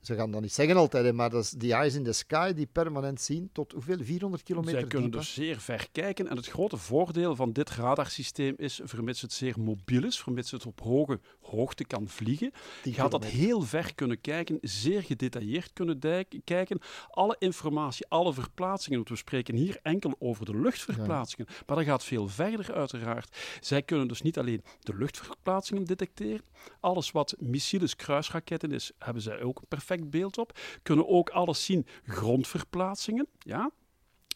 [0.00, 2.52] Ze gaan dat niet zeggen altijd, hè, maar dat is die eyes in the sky
[2.52, 4.04] die permanent zien tot hoeveel?
[4.04, 6.28] 400 kilometer Zij kunnen diep, dus zeer ver kijken.
[6.28, 10.66] En het grote voordeel van dit radarsysteem is, vermits het zeer mobiel is, vermits het
[10.66, 12.52] op hoge hoogte kan vliegen,
[12.82, 15.98] 10 gaat dat heel ver kunnen kijken, zeer gedetailleerd kunnen
[16.44, 16.80] kijken.
[17.10, 22.04] Alle informatie, alle verplaatsingen, want we spreken hier enkel over de luchtverplaatsingen, maar dat gaat
[22.04, 23.36] veel verder uiteraard.
[23.60, 26.42] Zij kunnen dus niet alleen de luchtverplaatsingen detecteren,
[26.80, 30.58] alles wat missiles, kruisraketten is, hebben zij ook een perfect beeld op.
[30.82, 33.70] Kunnen ook alles zien, grondverplaatsingen, ja.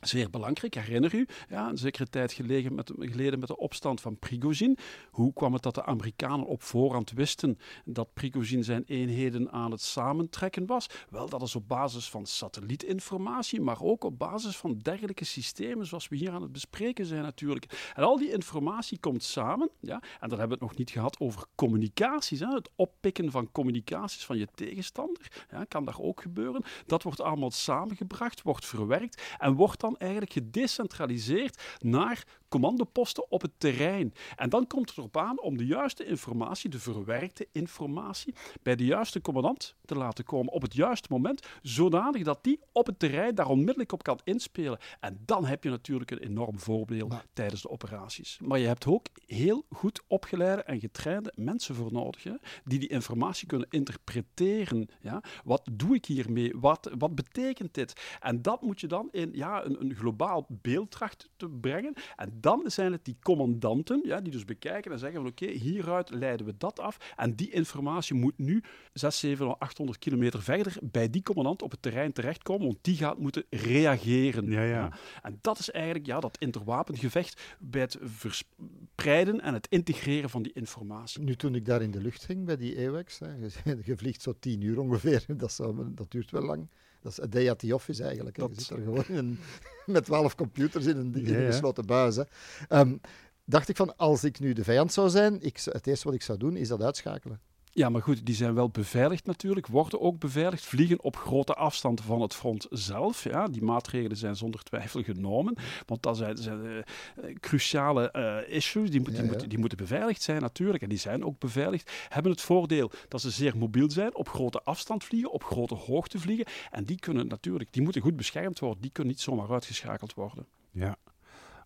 [0.01, 2.97] Zeer belangrijk, herinner u, ja, een zekere tijd geleden met,
[3.39, 4.79] met de opstand van Prigozhin.
[5.11, 9.81] Hoe kwam het dat de Amerikanen op voorhand wisten dat Prigozhin zijn eenheden aan het
[9.81, 10.87] samentrekken was?
[11.11, 16.09] Wel, dat is op basis van satellietinformatie, maar ook op basis van dergelijke systemen zoals
[16.09, 17.93] we hier aan het bespreken zijn natuurlijk.
[17.95, 21.21] En al die informatie komt samen, ja, en dan hebben we het nog niet gehad
[21.21, 26.63] over communicaties, hè, het oppikken van communicaties van je tegenstander, ja, kan daar ook gebeuren.
[26.87, 33.53] Dat wordt allemaal samengebracht, wordt verwerkt en wordt dan eigenlijk gedecentraliseerd naar commandoposten op het
[33.59, 34.13] terrein.
[34.37, 38.85] En dan komt het erop aan om de juiste informatie, de verwerkte informatie, bij de
[38.85, 43.35] juiste commandant te laten komen op het juiste moment, zodanig dat die op het terrein
[43.35, 44.79] daar onmiddellijk op kan inspelen.
[45.01, 48.39] En dan heb je natuurlijk een enorm voordeel Maar- tijdens de operaties.
[48.43, 52.33] Maar je hebt ook heel goed opgeleide en getrainde mensen voor nodig, hè,
[52.65, 54.89] die die informatie kunnen interpreteren.
[55.01, 55.23] Ja?
[55.45, 56.53] Wat doe ik hiermee?
[56.57, 58.17] Wat, wat betekent dit?
[58.21, 61.95] En dat moet je dan in ja, een, een globaal beeld trachten te brengen.
[62.17, 66.11] En dan zijn het die commandanten, ja, die dus bekijken en zeggen van oké, hieruit
[66.11, 67.15] leiden we dat af.
[67.17, 71.83] En die informatie moet nu 6, 7 800 kilometer verder bij die commandant op het
[71.83, 74.51] terrein terechtkomen, want die gaat moeten reageren.
[74.51, 74.93] Ja, ja.
[75.23, 80.53] En dat is eigenlijk ja, dat interwapengevecht bij het verspreiden en het integreren van die
[80.53, 81.23] informatie.
[81.23, 84.35] Nu, toen ik daar in de lucht ging bij die hè, je, je vliegt zo
[84.39, 86.69] tien uur ongeveer, dat, zou, dat duurt wel lang.
[87.03, 88.37] Dat is a day at the office eigenlijk.
[88.39, 89.39] Dat- Je zit er gewoon een-
[89.87, 92.17] met twaalf computers in een, in gesloten buis.
[92.17, 92.23] Hè.
[92.69, 92.97] Ehm,
[93.45, 96.23] dacht ik van, als ik nu de vijand zou zijn, ik, het eerste wat ik
[96.23, 97.41] zou doen, is dat uitschakelen.
[97.77, 102.01] Ja, maar goed, die zijn wel beveiligd natuurlijk, worden ook beveiligd, vliegen op grote afstand
[102.01, 103.25] van het front zelf.
[103.25, 108.91] Ja, die maatregelen zijn zonder twijfel genomen, want dat zijn, zijn eh, cruciale eh, issues,
[108.91, 109.27] die, die, Ja, ja.
[109.27, 111.91] Moeten, die moeten beveiligd zijn natuurlijk, en die zijn ook beveiligd.
[112.09, 116.19] Hebben het voordeel dat ze zeer mobiel zijn, op grote afstand vliegen, op grote hoogte
[116.19, 120.15] vliegen, en die kunnen natuurlijk, die moeten goed beschermd worden, die kunnen niet zomaar uitgeschakeld
[120.15, 120.47] worden.
[120.71, 120.97] Ja.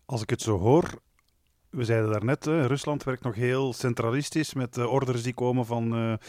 [0.05, 1.01] Als ik het zo hoor,
[1.71, 6.19] we zeiden daarnet, hè, Rusland werkt nog heel centralistisch met eh, orders die komen van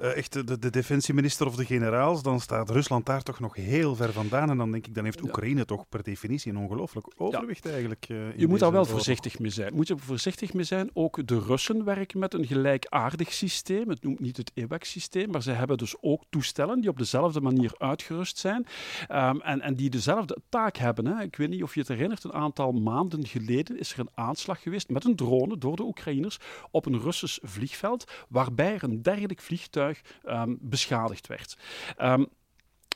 [0.00, 2.22] eh, echt de, de defensieminister of de generaals.
[2.22, 4.50] Dan staat Rusland daar toch nog heel ver vandaan.
[4.50, 5.24] En dan denk ik, dan heeft Ja.
[5.24, 8.08] Oekraïne toch per definitie een ongelooflijk overwicht eigenlijk.
[8.08, 8.94] in Je moet daar wel oorlog.
[8.94, 9.74] voorzichtig mee zijn.
[9.74, 10.90] Moet je voorzichtig mee zijn.
[10.92, 13.88] Ook de Russen werken met een gelijkaardig systeem.
[13.88, 17.72] Het noemt niet het EWAC-systeem, maar ze hebben dus ook toestellen die op dezelfde manier
[17.78, 18.66] uitgerust zijn
[19.08, 21.06] ehm, en, en die dezelfde taak hebben.
[21.06, 21.22] Hè.
[21.22, 24.62] Ik weet niet of je het herinnert, een aantal maanden geleden is er een aanslag
[24.62, 26.38] geweest met een drone door de Oekraïners
[26.70, 29.89] op een Russisch vliegveld, waarbij er een dergelijk vliegtuig
[30.22, 31.56] ehm, beschadigd werd.
[31.96, 32.24] Ehm,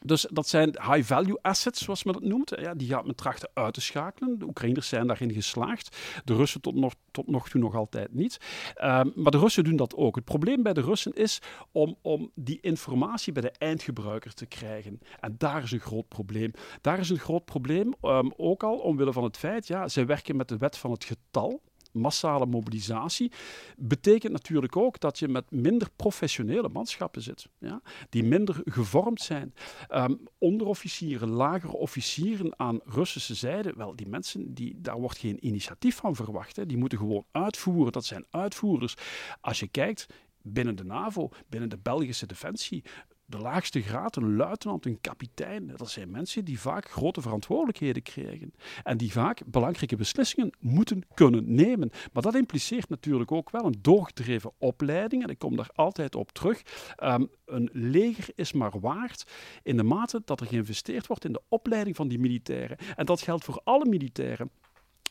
[0.04, 2.52] dus dat zijn high-value assets, zoals men het noemt.
[2.60, 4.38] Ja, die gaat men trachten uit te schakelen.
[4.38, 5.96] De Oekraïners zijn daarin geslaagd.
[6.24, 8.38] De Russen tot nog, tot nog toe nog altijd niet.
[8.74, 10.14] Ehm, maar de Russen doen dat ook.
[10.14, 11.38] Het probleem bij de Russen is
[11.72, 15.00] om, om die informatie bij de eindgebruiker te krijgen.
[15.20, 16.50] En daar is een groot probleem.
[16.80, 17.94] Daar is een groot probleem,
[18.36, 21.62] ook al omwille van het feit, ja, zij werken met de wet van het getal.
[21.94, 23.32] Massale mobilisatie
[23.76, 29.54] betekent natuurlijk ook dat je met minder professionele manschappen zit, ja, die minder gevormd zijn.
[29.88, 35.96] Ehm, onderofficieren, lagere officieren aan Russische zijde, wel, die mensen, die, daar wordt geen initiatief
[35.96, 36.68] van verwacht.
[36.68, 37.92] Die moeten gewoon uitvoeren.
[37.92, 38.94] Dat zijn uitvoerders.
[39.40, 40.06] Als je kijkt
[40.42, 42.84] binnen de NAVO, binnen de Belgische defensie,
[43.26, 48.54] de laagste graad, een luitenant, een kapitein, dat zijn mensen die vaak grote verantwoordelijkheden krijgen.
[48.82, 51.90] En die vaak belangrijke beslissingen moeten kunnen nemen.
[52.12, 55.22] Maar dat impliceert natuurlijk ook wel een doorgedreven opleiding.
[55.22, 56.62] En ik kom daar altijd op terug.
[56.96, 59.30] Ehm, een leger is maar waard
[59.62, 62.76] in de mate dat er geïnvesteerd wordt in de opleiding van die militairen.
[62.96, 64.50] En dat geldt voor alle militairen.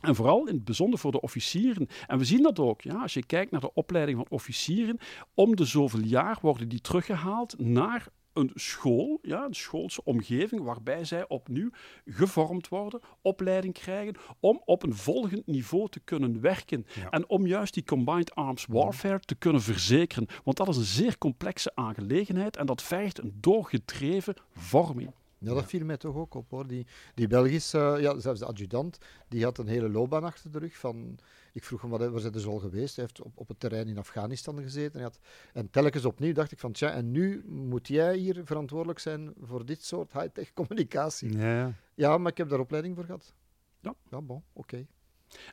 [0.04, 1.88] En vooral in het bijzonder voor de officieren.
[2.08, 2.82] En we zien dat ook.
[2.82, 4.98] Ja, als je kijkt naar de opleiding van officieren,
[5.34, 11.06] om de zoveel jaar worden die teruggehaald naar een school, ja, een schoolse omgeving, waarbij
[11.06, 11.70] zij opnieuw
[12.06, 16.86] gevormd worden, opleiding krijgen, om op een volgend niveau te kunnen werken.
[16.96, 17.10] Ja.
[17.10, 20.28] En om juist die combined arms warfare te kunnen verzekeren.
[20.44, 25.12] Want dat is een zeer complexe aangelegenheid en dat vergt een doorgedreven vorming.
[25.44, 26.68] Ja, dat viel mij toch ook op hoor.
[26.68, 30.78] Die, die Belgische, ja, zelfs de adjudant, die had een hele loopbaan achter de rug.
[30.78, 31.20] Van,
[31.54, 32.96] ik vroeg hem, wat, waar zijn dus al geweest?
[32.96, 34.94] Hij heeft op, op het terrein in Afghanistan gezeten.
[34.94, 35.20] Hij had,
[35.54, 39.66] en telkens opnieuw dacht ik van, tja, en nu moet jij hier verantwoordelijk zijn voor
[39.66, 41.38] dit soort high-tech communicatie.
[41.38, 41.74] Ja, ja.
[41.96, 43.34] Ja, maar ik heb daar opleiding voor gehad.
[43.80, 43.96] Ja.
[44.10, 44.86] Ja, bon, oké.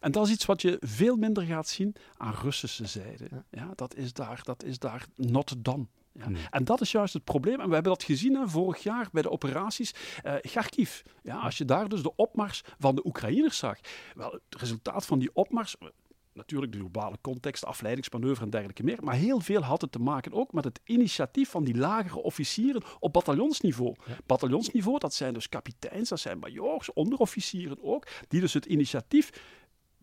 [0.00, 3.26] En dat is iets wat je veel minder gaat zien aan Russische zijde.
[3.30, 3.44] Ja.
[3.50, 3.72] Ja.
[3.74, 5.86] dat, is daar, dat is daar not done.
[6.12, 6.28] Ja.
[6.28, 6.42] Nee.
[6.50, 7.60] En dat is juist het probleem.
[7.60, 11.02] En we hebben dat gezien hè, vorig jaar bij de operaties eh Kharkiv.
[11.22, 13.78] Ja, als je daar dus de opmars van de Oekraïners zag.
[14.14, 15.88] Wel, het resultaat van die opmars, eh,
[16.32, 20.32] natuurlijk de globale context, afleidingsmanoeuvre en dergelijke meer, maar heel veel had het te maken
[20.32, 23.94] ook met het initiatief van die lagere officieren op bataljonsniveau.
[24.26, 29.30] Bataljonsniveau, dat zijn dus kapiteins, dat zijn majoors, onderofficieren ook, die dus het initiatief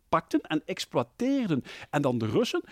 [0.10, 1.64] pakten en exploiteerden.
[1.90, 2.64] En dan de Russen,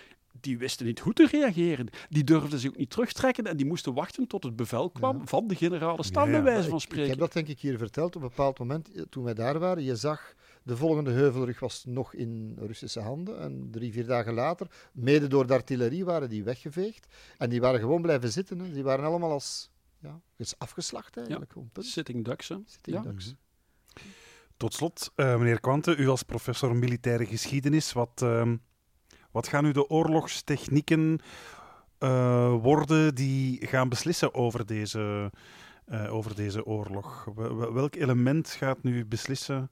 [0.45, 1.87] die wisten niet hoe te reageren.
[2.09, 5.47] Die durfden zich ook niet terugtrekken en die moesten wachten tot het bevel kwam van
[5.47, 6.43] de generale Ja, ja.
[6.43, 7.09] wijze Ik- van Ik, spreken.
[7.09, 9.83] heb dat denk ik hier verteld op een bepaald moment eh, toen wij daar waren.
[9.83, 13.39] Je zag de volgende heuvelrug was nog in Russische handen.
[13.39, 17.07] En drie, vier dagen later, mede door de artillerie, waren die weggeveegd.
[17.37, 18.59] En die waren gewoon blijven zitten.
[18.59, 18.71] Hè.
[18.71, 21.53] Die waren allemaal als ja, is afgeslacht eigenlijk.
[21.77, 22.55] Sitting ducks, hè.
[22.65, 23.01] Sitting Ja.
[23.01, 23.33] ducks.
[24.57, 28.55] Tot slot, eh, meneer Kwante, u als professor militaire geschiedenis, wat, ehm,
[29.35, 31.19] wat gaan nu de oorlogstechnieken
[31.97, 35.31] eh, worden die gaan beslissen over deze,
[35.85, 37.27] eh, over deze oorlog?
[37.35, 39.69] Wel- wel- Welk element gaat nu beslissen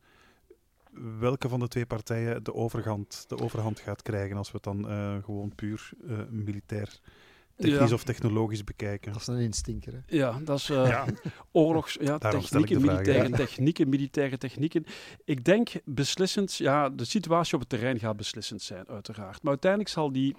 [1.19, 4.89] welke van de twee partijen de overhand, de overhand gaat krijgen als we het dan
[4.89, 5.89] eh, gewoon puur
[6.29, 6.99] militair
[7.55, 7.95] technisch Ja.
[7.95, 9.11] of technologisch bekijken.
[9.11, 9.93] Dat is een instinker.
[9.93, 9.99] Hè.
[10.17, 11.05] Ja, dat is eh, Ja.
[11.51, 11.97] oorlogs...
[12.01, 13.35] Ja, technieken, militaire ja.
[13.35, 14.85] technieken, militaire technieken.
[15.25, 16.55] Ik denk beslissend...
[16.55, 19.41] Ja, de situatie op het terrein gaat beslissend zijn, uiteraard.
[19.41, 20.35] Maar uiteindelijk zal die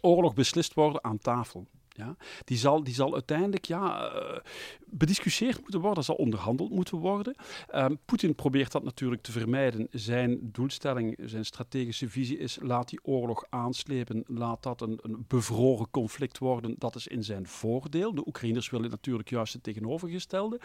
[0.00, 1.66] oorlog beslist worden aan tafel.
[1.96, 4.40] Ja, die, zal, die zal uiteindelijk ja, eh,
[4.86, 7.34] bediscussieerd moeten worden, zal onderhandeld moeten worden.
[7.68, 9.88] Ehm, Poetin probeert dat natuurlijk te vermijden.
[9.90, 15.90] Zijn doelstelling, zijn strategische visie is: laat die oorlog aanslepen, laat dat een, een bevroren
[15.90, 16.74] conflict worden.
[16.78, 18.14] Dat is in zijn voordeel.
[18.14, 20.60] De Oekraïners willen natuurlijk juist het tegenovergestelde.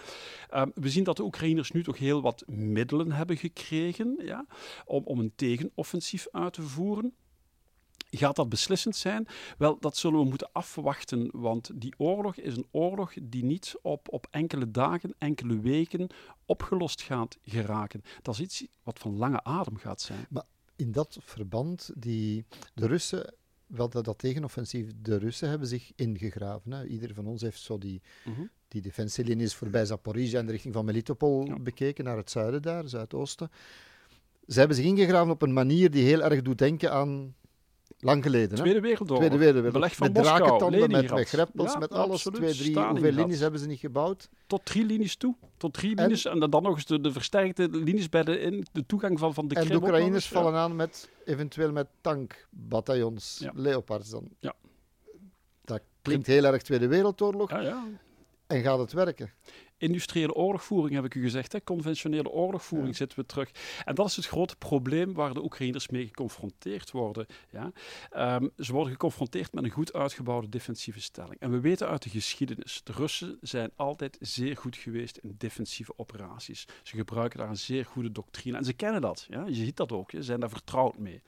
[0.49, 4.45] Ehm, we zien dat de Oekraïners nu toch heel wat middelen hebben gekregen ja,
[4.85, 7.13] om, om een tegenoffensief uit te voeren.
[8.09, 9.27] Gaat dat beslissend zijn?
[9.57, 14.07] Wel, dat zullen we moeten afwachten, want die oorlog is een oorlog die niet op,
[14.13, 16.07] op enkele dagen, enkele weken
[16.45, 18.01] opgelost gaat geraken.
[18.21, 20.27] Dat is iets wat van lange adem gaat zijn.
[20.75, 23.33] In dat verband, die, de Russen,
[23.65, 26.71] wel dat, dat tegenoffensief, de Russen hebben zich ingegraven.
[26.71, 26.85] Hè.
[26.85, 28.41] Ieder van ons heeft zo die, Mhm.
[28.67, 31.59] die defensielinies voorbij Zaporizhia in de richting van Melitopol Ja.
[31.59, 33.51] bekeken, naar het zuiden daar, zuidoosten.
[34.47, 37.35] Ze hebben zich ingegraven op een manier die heel erg doet denken aan
[37.99, 38.49] lang geleden.
[38.49, 38.55] Hè?
[38.55, 39.17] Tweede Wereldoorlog.
[39.17, 39.73] Tweede Wereldoorlog.
[39.73, 42.21] Beleg van met Moskou, drakentanden, met, met greppels, Ja, met alles.
[42.21, 42.89] Twee, drie, Stalingrad.
[42.89, 44.29] hoeveel linies hebben ze niet gebouwd?
[44.47, 45.35] Tot drie linies toe.
[45.57, 46.25] Tot drie En- linies.
[46.25, 49.47] En, dan nog eens de, de versterkte linies bij de, in, de toegang van, van
[49.47, 49.71] de en Krim.
[49.71, 50.41] de ook nog Oekraïners ja.
[50.41, 53.51] vallen aan met eventueel met tankbataljons, Ja.
[53.55, 54.27] Leopards dan.
[54.39, 54.53] Ja.
[55.63, 57.49] Dat klinkt heel erg Tweede Wereldoorlog.
[57.49, 57.83] Ja, ja.
[58.47, 59.31] En gaat het werken?
[59.77, 61.51] Industriële oorlogvoering heb ik u gezegd.
[61.51, 61.63] Hè?
[61.63, 62.95] Conventionele oorlogvoering Ja.
[62.97, 63.51] zitten we terug.
[63.85, 67.25] En dat is het grote probleem waar de Oekraïners mee geconfronteerd worden.
[67.51, 67.71] Ja?
[68.09, 71.39] Ehm, ze worden geconfronteerd met een goed uitgebouwde defensieve stelling.
[71.39, 75.93] En we weten uit de geschiedenis, de Russen zijn altijd zeer goed geweest in defensieve
[75.95, 76.65] operaties.
[76.83, 78.57] Ze gebruiken daar een zeer goede doctrine.
[78.57, 79.25] En ze kennen dat.
[79.29, 79.45] Ja?
[79.45, 80.11] Je ziet dat ook.
[80.11, 81.21] Ze zijn daar vertrouwd mee.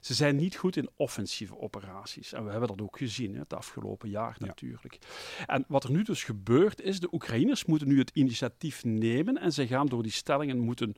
[0.00, 2.32] Ze zijn niet goed in offensieve operaties.
[2.32, 4.46] En we hebben dat ook gezien hè, het afgelopen jaar Ja.
[4.46, 4.98] natuurlijk.
[5.46, 9.52] En wat er nu dus gebeurt is, de Oekraïners moeten nu het initiatief nemen en
[9.52, 10.94] ze gaan door die stellingen moeten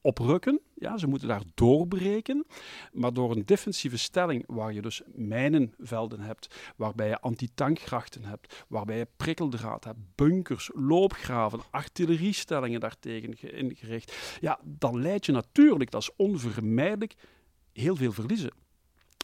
[0.00, 0.60] oprukken.
[0.74, 2.46] Ja, ze moeten daar doorbreken.
[2.92, 8.98] Maar door een defensieve stelling, waar je dus mijnenvelden hebt, waarbij je antitankgrachten hebt, waarbij
[8.98, 16.02] je prikkeldraad hebt, bunkers, loopgraven, artilleriestellingen daartegen ge- ingericht, ja, dan leid je natuurlijk, dat
[16.02, 17.14] is onvermijdelijk,
[17.72, 18.50] heel veel verliezen.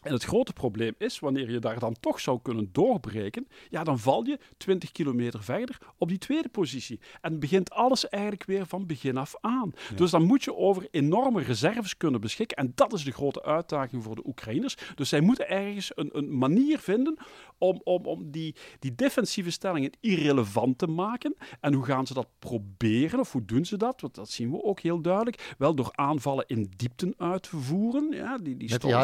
[0.04, 3.98] En het grote probleem is, wanneer je daar dan toch zou kunnen doorbreken, ja, dan
[3.98, 7.00] val je 20 kilometer verder op die tweede positie.
[7.20, 9.72] En begint alles eigenlijk weer van begin af aan.
[9.96, 12.56] Dus dan moet je over enorme reserves kunnen beschikken.
[12.56, 14.76] En dat is de grote uitdaging voor de Oekraïners.
[14.94, 17.16] Dus zij moeten ergens een, een manier vinden
[17.58, 21.36] om, om, om die, die defensieve stellingen irrelevant te maken.
[21.60, 24.00] En hoe gaan ze dat proberen, of hoe doen ze dat?
[24.00, 25.54] Want dat zien we ook heel duidelijk.
[25.58, 28.08] Wel door aanvallen in diepten uit te voeren.
[28.10, 28.96] Ja, die, die Met die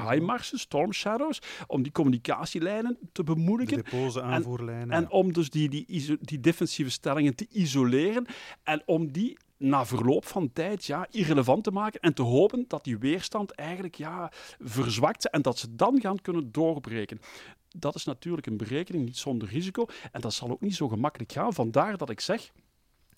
[0.00, 0.41] HIMARS.
[0.42, 4.90] Storm shadows, om die communicatielijnen te De depots, de aanvoerlijnen.
[4.90, 8.26] En om dus die, die, iso- die defensieve stellingen te isoleren
[8.62, 12.84] en om die na verloop van tijd ja, irrelevant te maken en te hopen dat
[12.84, 17.20] die weerstand eigenlijk ja, verzwakt en dat ze dan gaan kunnen doorbreken.
[17.68, 19.86] Dat is natuurlijk een berekening, niet zonder risico.
[20.12, 21.52] En dat zal ook niet zo gemakkelijk gaan.
[21.52, 22.52] Vandaar dat ik zeg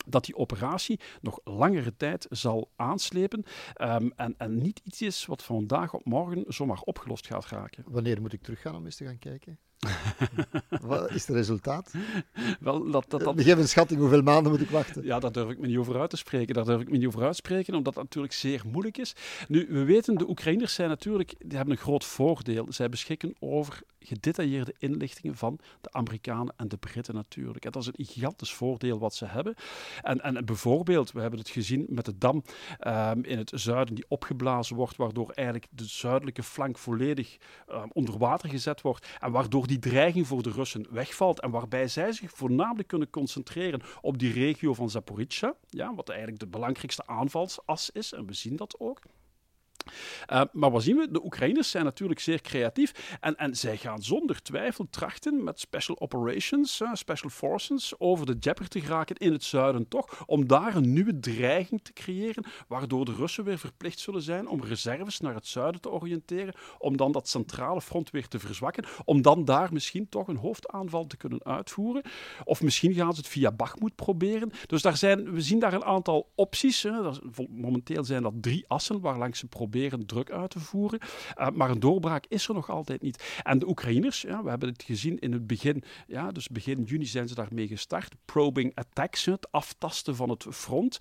[0.06, 5.42] dat die operatie nog langere tijd zal aanslepen ehm, en, en niet iets is wat
[5.42, 7.84] van vandaag op morgen zomaar opgelost gaat raken.
[7.86, 9.58] Wanneer moet ik teruggaan om eens te gaan kijken?
[10.80, 11.92] Wat is het resultaat?
[12.60, 15.04] Wel, dat, dat, dat, Geef een schatting, hoeveel maanden moet ik wachten?
[15.04, 16.54] Ja, daar durf ik me niet over uit te spreken.
[16.54, 19.14] Daar durf ik me niet over uit te spreken, omdat dat natuurlijk zeer moeilijk is.
[19.48, 22.66] Nu, we weten, de Oekraïners zijn natuurlijk, die hebben een groot voordeel.
[22.68, 27.64] Zij beschikken over gedetailleerde inlichtingen van de Amerikanen en de Britten natuurlijk.
[27.64, 29.54] En dat is een gigantisch voordeel wat ze hebben.
[30.02, 32.42] En, en bijvoorbeeld, we hebben het gezien met de dam
[32.78, 38.18] ehm, in het zuiden die opgeblazen wordt, waardoor eigenlijk de zuidelijke flank volledig ehm, onder
[38.18, 42.30] water gezet wordt en waardoor die dreiging voor de Russen wegvalt en waarbij zij zich
[42.30, 48.12] voornamelijk kunnen concentreren op die regio van Zaporizhia, ja, wat eigenlijk de belangrijkste aanvalsas is,
[48.12, 49.00] en we zien dat ook.
[50.32, 51.10] Uh, maar wat zien we?
[51.10, 56.00] De Oekraïners zijn natuurlijk zeer creatief en, en zij gaan zonder twijfel trachten met special
[56.00, 60.76] operations, uh, special forces, over de Djepper te geraken in het zuiden toch, om daar
[60.76, 65.34] een nieuwe dreiging te creëren, waardoor de Russen weer verplicht zullen zijn om reserves naar
[65.34, 69.72] het zuiden te oriënteren, om dan dat centrale front weer te verzwakken, om dan daar
[69.72, 72.02] misschien toch een hoofdaanval te kunnen uitvoeren.
[72.44, 74.50] Of misschien gaan ze het via Bakhmut proberen.
[74.66, 76.86] Dus daar zijn, we zien daar een aantal opties.
[77.48, 81.00] Momenteel zijn dat drie assen waar langs ze proberen proberen druk uit te voeren.
[81.38, 83.40] Uh, maar een doorbraak is er nog altijd niet.
[83.42, 87.06] En de Oekraïners, ja, we hebben het gezien in het begin, ja, dus begin juni
[87.06, 88.14] zijn ze daarmee gestart.
[88.24, 90.98] Probing attacks, het aftasten van het front,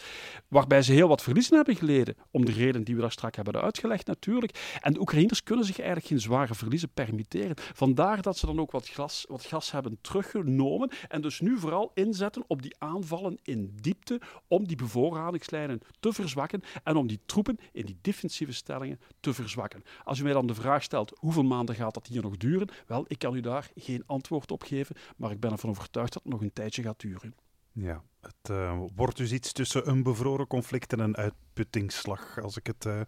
[0.47, 3.61] waarbij ze heel wat verliezen hebben geleden, om de reden die we daar straks hebben
[3.61, 4.77] uitgelegd natuurlijk.
[4.81, 7.55] En de Oekraïners kunnen zich eigenlijk geen zware verliezen permitteren.
[7.73, 11.91] Vandaar dat ze dan ook wat gas, wat gas hebben teruggenomen en dus nu vooral
[11.93, 17.57] inzetten op die aanvallen in diepte om die bevoorradingslijnen te verzwakken en om die troepen
[17.71, 19.83] in die defensieve stellingen te verzwakken.
[20.03, 23.05] Als u mij dan de vraag stelt hoeveel maanden gaat dat hier nog duren, wel,
[23.07, 26.31] ik kan u daar geen antwoord op geven, maar ik ben ervan overtuigd dat het
[26.31, 27.35] nog een tijdje gaat duren.
[27.71, 32.67] Ja, het uh, wordt dus iets tussen een bevroren conflict en een uitputtingsslag, als ik
[32.67, 33.01] het uh,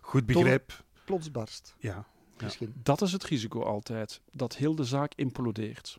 [0.00, 0.84] goed begrijp.
[1.04, 1.74] Plots barst.
[1.78, 2.06] Ja,
[2.42, 2.74] Misschien.
[2.82, 5.98] Dat is het risico altijd, dat heel de zaak implodeert.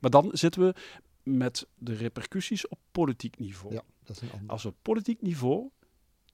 [0.00, 0.74] Maar dan zitten we
[1.22, 3.74] met de repercussies op politiek niveau.
[3.74, 4.50] Ja, dat is een ander.
[4.50, 5.70] Als op politiek niveau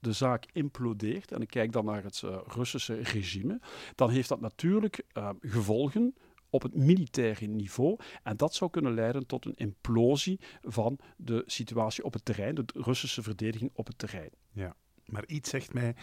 [0.00, 3.60] de zaak implodeert, en ik kijk dan naar het uh, Russische regime,
[3.94, 6.14] dan heeft dat natuurlijk uh, gevolgen
[6.50, 7.98] op het militaire niveau.
[8.22, 12.64] En dat zou kunnen leiden tot een implosie van de situatie op het terrein, de
[12.74, 14.30] Russische verdediging op het terrein.
[14.52, 15.94] Ja, maar iets zegt mij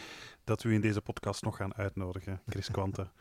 [0.44, 3.08] dat we in deze podcast nog gaan uitnodigen, Chris Quante.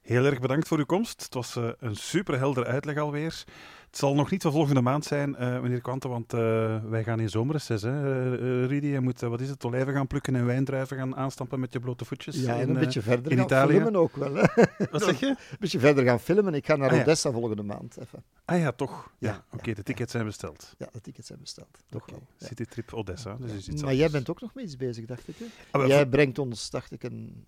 [0.00, 1.22] Heel erg bedankt voor uw komst.
[1.22, 3.44] Het was uh, een superhelder uitleg alweer.
[3.86, 6.40] Het zal nog niet van volgende maand zijn, uh, meneer Quante, want uh,
[6.84, 7.82] wij gaan in zomerreces.
[7.82, 8.34] Hè?
[8.66, 11.80] Rudy, je moet, wat is het, olijven gaan plukken en wijndruiven gaan aanstampen met je
[11.80, 12.36] blote voetjes.
[12.36, 13.72] Ja, en in, een beetje verder in gaan Italië.
[13.74, 14.34] filmen ook wel.
[14.34, 14.44] Hè?
[14.90, 15.26] Wat zeg je?
[15.26, 16.54] Een beetje verder gaan filmen.
[16.54, 17.02] Ik ga naar Ah, ja.
[17.02, 17.96] Odessa volgende maand.
[17.98, 18.24] Even.
[18.44, 19.10] Ah ja, toch.
[19.18, 20.74] Ja, Ja, oké, de tickets zijn besteld.
[20.78, 21.78] Ja, de tickets zijn besteld.
[21.90, 22.48] Toch Oké, wel.
[22.48, 23.98] Citytrip Odessa, dus is iets maar anders.
[23.98, 25.34] jij bent ook nog mee iets bezig, dacht ik.
[25.38, 25.44] Hè?
[25.70, 27.44] Ah, Jij brengt ons, dacht ik, een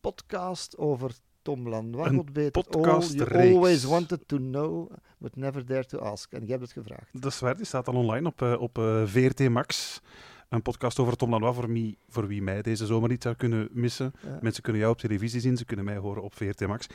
[0.00, 1.10] podcast over
[1.48, 2.76] Tom God weet het.
[2.76, 6.32] All you always wanted to know, but never dare to ask.
[6.32, 7.22] En jij hebt het gevraagd.
[7.22, 10.00] Dat is waar, die staat al online op, eh, op eh, VRT Max.
[10.48, 13.68] Een podcast over Tom Lanois, voor wie, voor wie mij deze zomer niet zou kunnen
[13.72, 14.12] missen.
[14.22, 14.38] Ja.
[14.40, 16.86] Mensen kunnen jou op televisie zien, ze kunnen mij horen op VRT Max.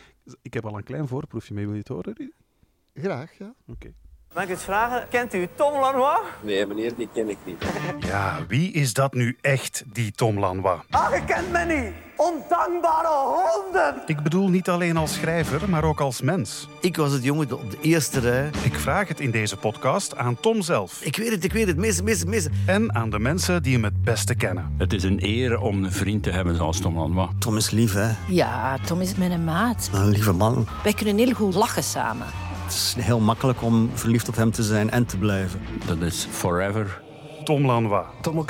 [0.42, 2.34] Ik heb al een klein voorproefje mee, wil je het horen?
[2.94, 3.54] Graag, ja.
[3.68, 3.94] Oké.
[4.34, 6.20] Mag ik eens vragen, kent u Tom Lanois?
[6.42, 7.64] Nee, meneer, die ken ik niet.
[8.08, 10.80] Ja, wie is dat nu echt, die Tom Lanois?
[10.90, 11.94] Ah, je kent me niet.
[12.16, 14.02] Ondankbare honden.
[14.06, 16.68] Ik bedoel niet alleen als schrijver, maar ook als mens.
[16.82, 18.50] Ik was het jongen op de eerste rij.
[18.64, 21.78] Ik vraag het in deze podcast aan Tom zelf Ik weet het, ik weet het.
[21.78, 22.52] Missen, missen, missen.
[22.66, 24.76] en aan de mensen die hem het beste kennen.
[24.78, 27.30] Het is een eer om een vriend te hebben zoals Tom Lanois.
[27.40, 28.12] Tom is lief, hè.
[28.28, 29.90] Ja, Tom is mijn maat.
[29.94, 30.68] Een lieve man.
[30.84, 32.28] Wij kunnen heel goed lachen samen.
[32.74, 35.62] Het is heel makkelijk om verliefd op hem te zijn en te blijven.
[35.86, 37.02] Dat is forever.
[37.44, 38.06] Tom Lanois.
[38.22, 38.46] Tom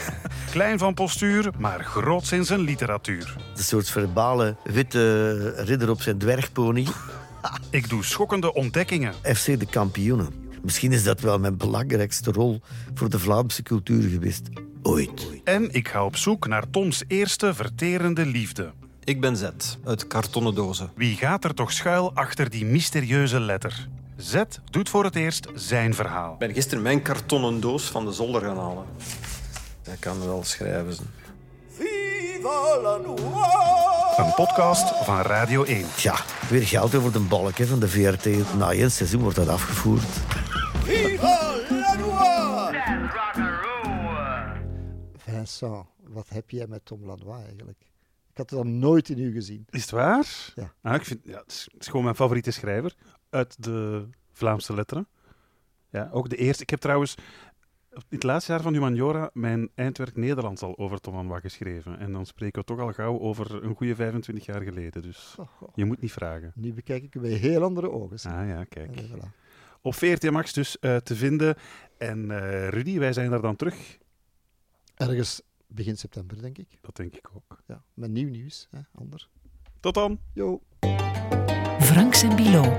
[0.50, 3.36] Klein van postuur, maar groots in zijn literatuur.
[3.56, 6.86] een soort verbale witte ridder op zijn dwergpony.
[7.70, 9.14] Ik doe schokkende ontdekkingen.
[9.22, 10.28] FC de kampioenen.
[10.62, 12.60] Misschien is dat wel mijn belangrijkste rol
[12.94, 14.48] voor de Vlaamse cultuur geweest.
[14.82, 15.26] Ooit.
[15.44, 18.72] En ik ga op zoek naar Toms eerste verterende liefde.
[19.08, 19.48] Ik ben Z,
[19.84, 20.90] uit kartonnen dozen.
[20.94, 23.88] Wie gaat er toch schuil achter die mysterieuze letter?
[24.16, 26.32] Z doet voor het eerst zijn verhaal.
[26.32, 28.84] Ik ben gisteren mijn kartonnen doos van de zolder gaan halen.
[29.82, 30.94] Hij kan wel schrijven.
[30.94, 31.02] ze.
[34.16, 35.86] Een podcast van Radio 1.
[35.94, 36.14] Tja,
[36.48, 38.54] weer geld over de balk hè, van de VRT.
[38.54, 40.16] Na één seizoen wordt dat afgevoerd.
[45.16, 47.87] Vincent, wat heb jij met Tom Lanois eigenlijk?
[48.38, 49.66] Ik had het dan nooit in u gezien.
[49.70, 50.52] Is het waar?
[50.54, 50.72] Ja.
[50.82, 52.94] Ah, ik vind, ja, het, is, het is gewoon mijn favoriete schrijver
[53.30, 55.08] uit de Vlaamse letteren.
[55.90, 56.62] Ja, ook de eerste.
[56.62, 57.14] Ik heb trouwens
[57.90, 61.98] in het laatste jaar van Humaniora mijn eindwerk Nederlands al over Tom Lanois geschreven.
[61.98, 65.02] En dan spreken we toch al gauw over een goede 25 jaar geleden.
[65.02, 65.68] Dus Oh, oh.
[65.74, 66.52] je moet niet vragen.
[66.54, 68.20] Nu bekijk ik u met heel andere ogen.
[68.20, 68.32] zeg.
[68.32, 68.96] Ah ja, kijk.
[68.96, 69.46] En voilà.
[69.80, 71.56] Op VRT Max dus eh, te vinden.
[71.98, 73.98] En eh, Rudy, wij zijn er dan terug.
[74.94, 76.78] Ergens begin september, denk ik.
[76.80, 77.62] Dat denk ik ook.
[77.66, 78.68] Ja, met nieuw nieuws.
[78.70, 79.28] Hè, ander.
[79.80, 80.18] Tot dan!
[80.32, 80.62] Jo.
[81.80, 82.76] Franks en Bilo.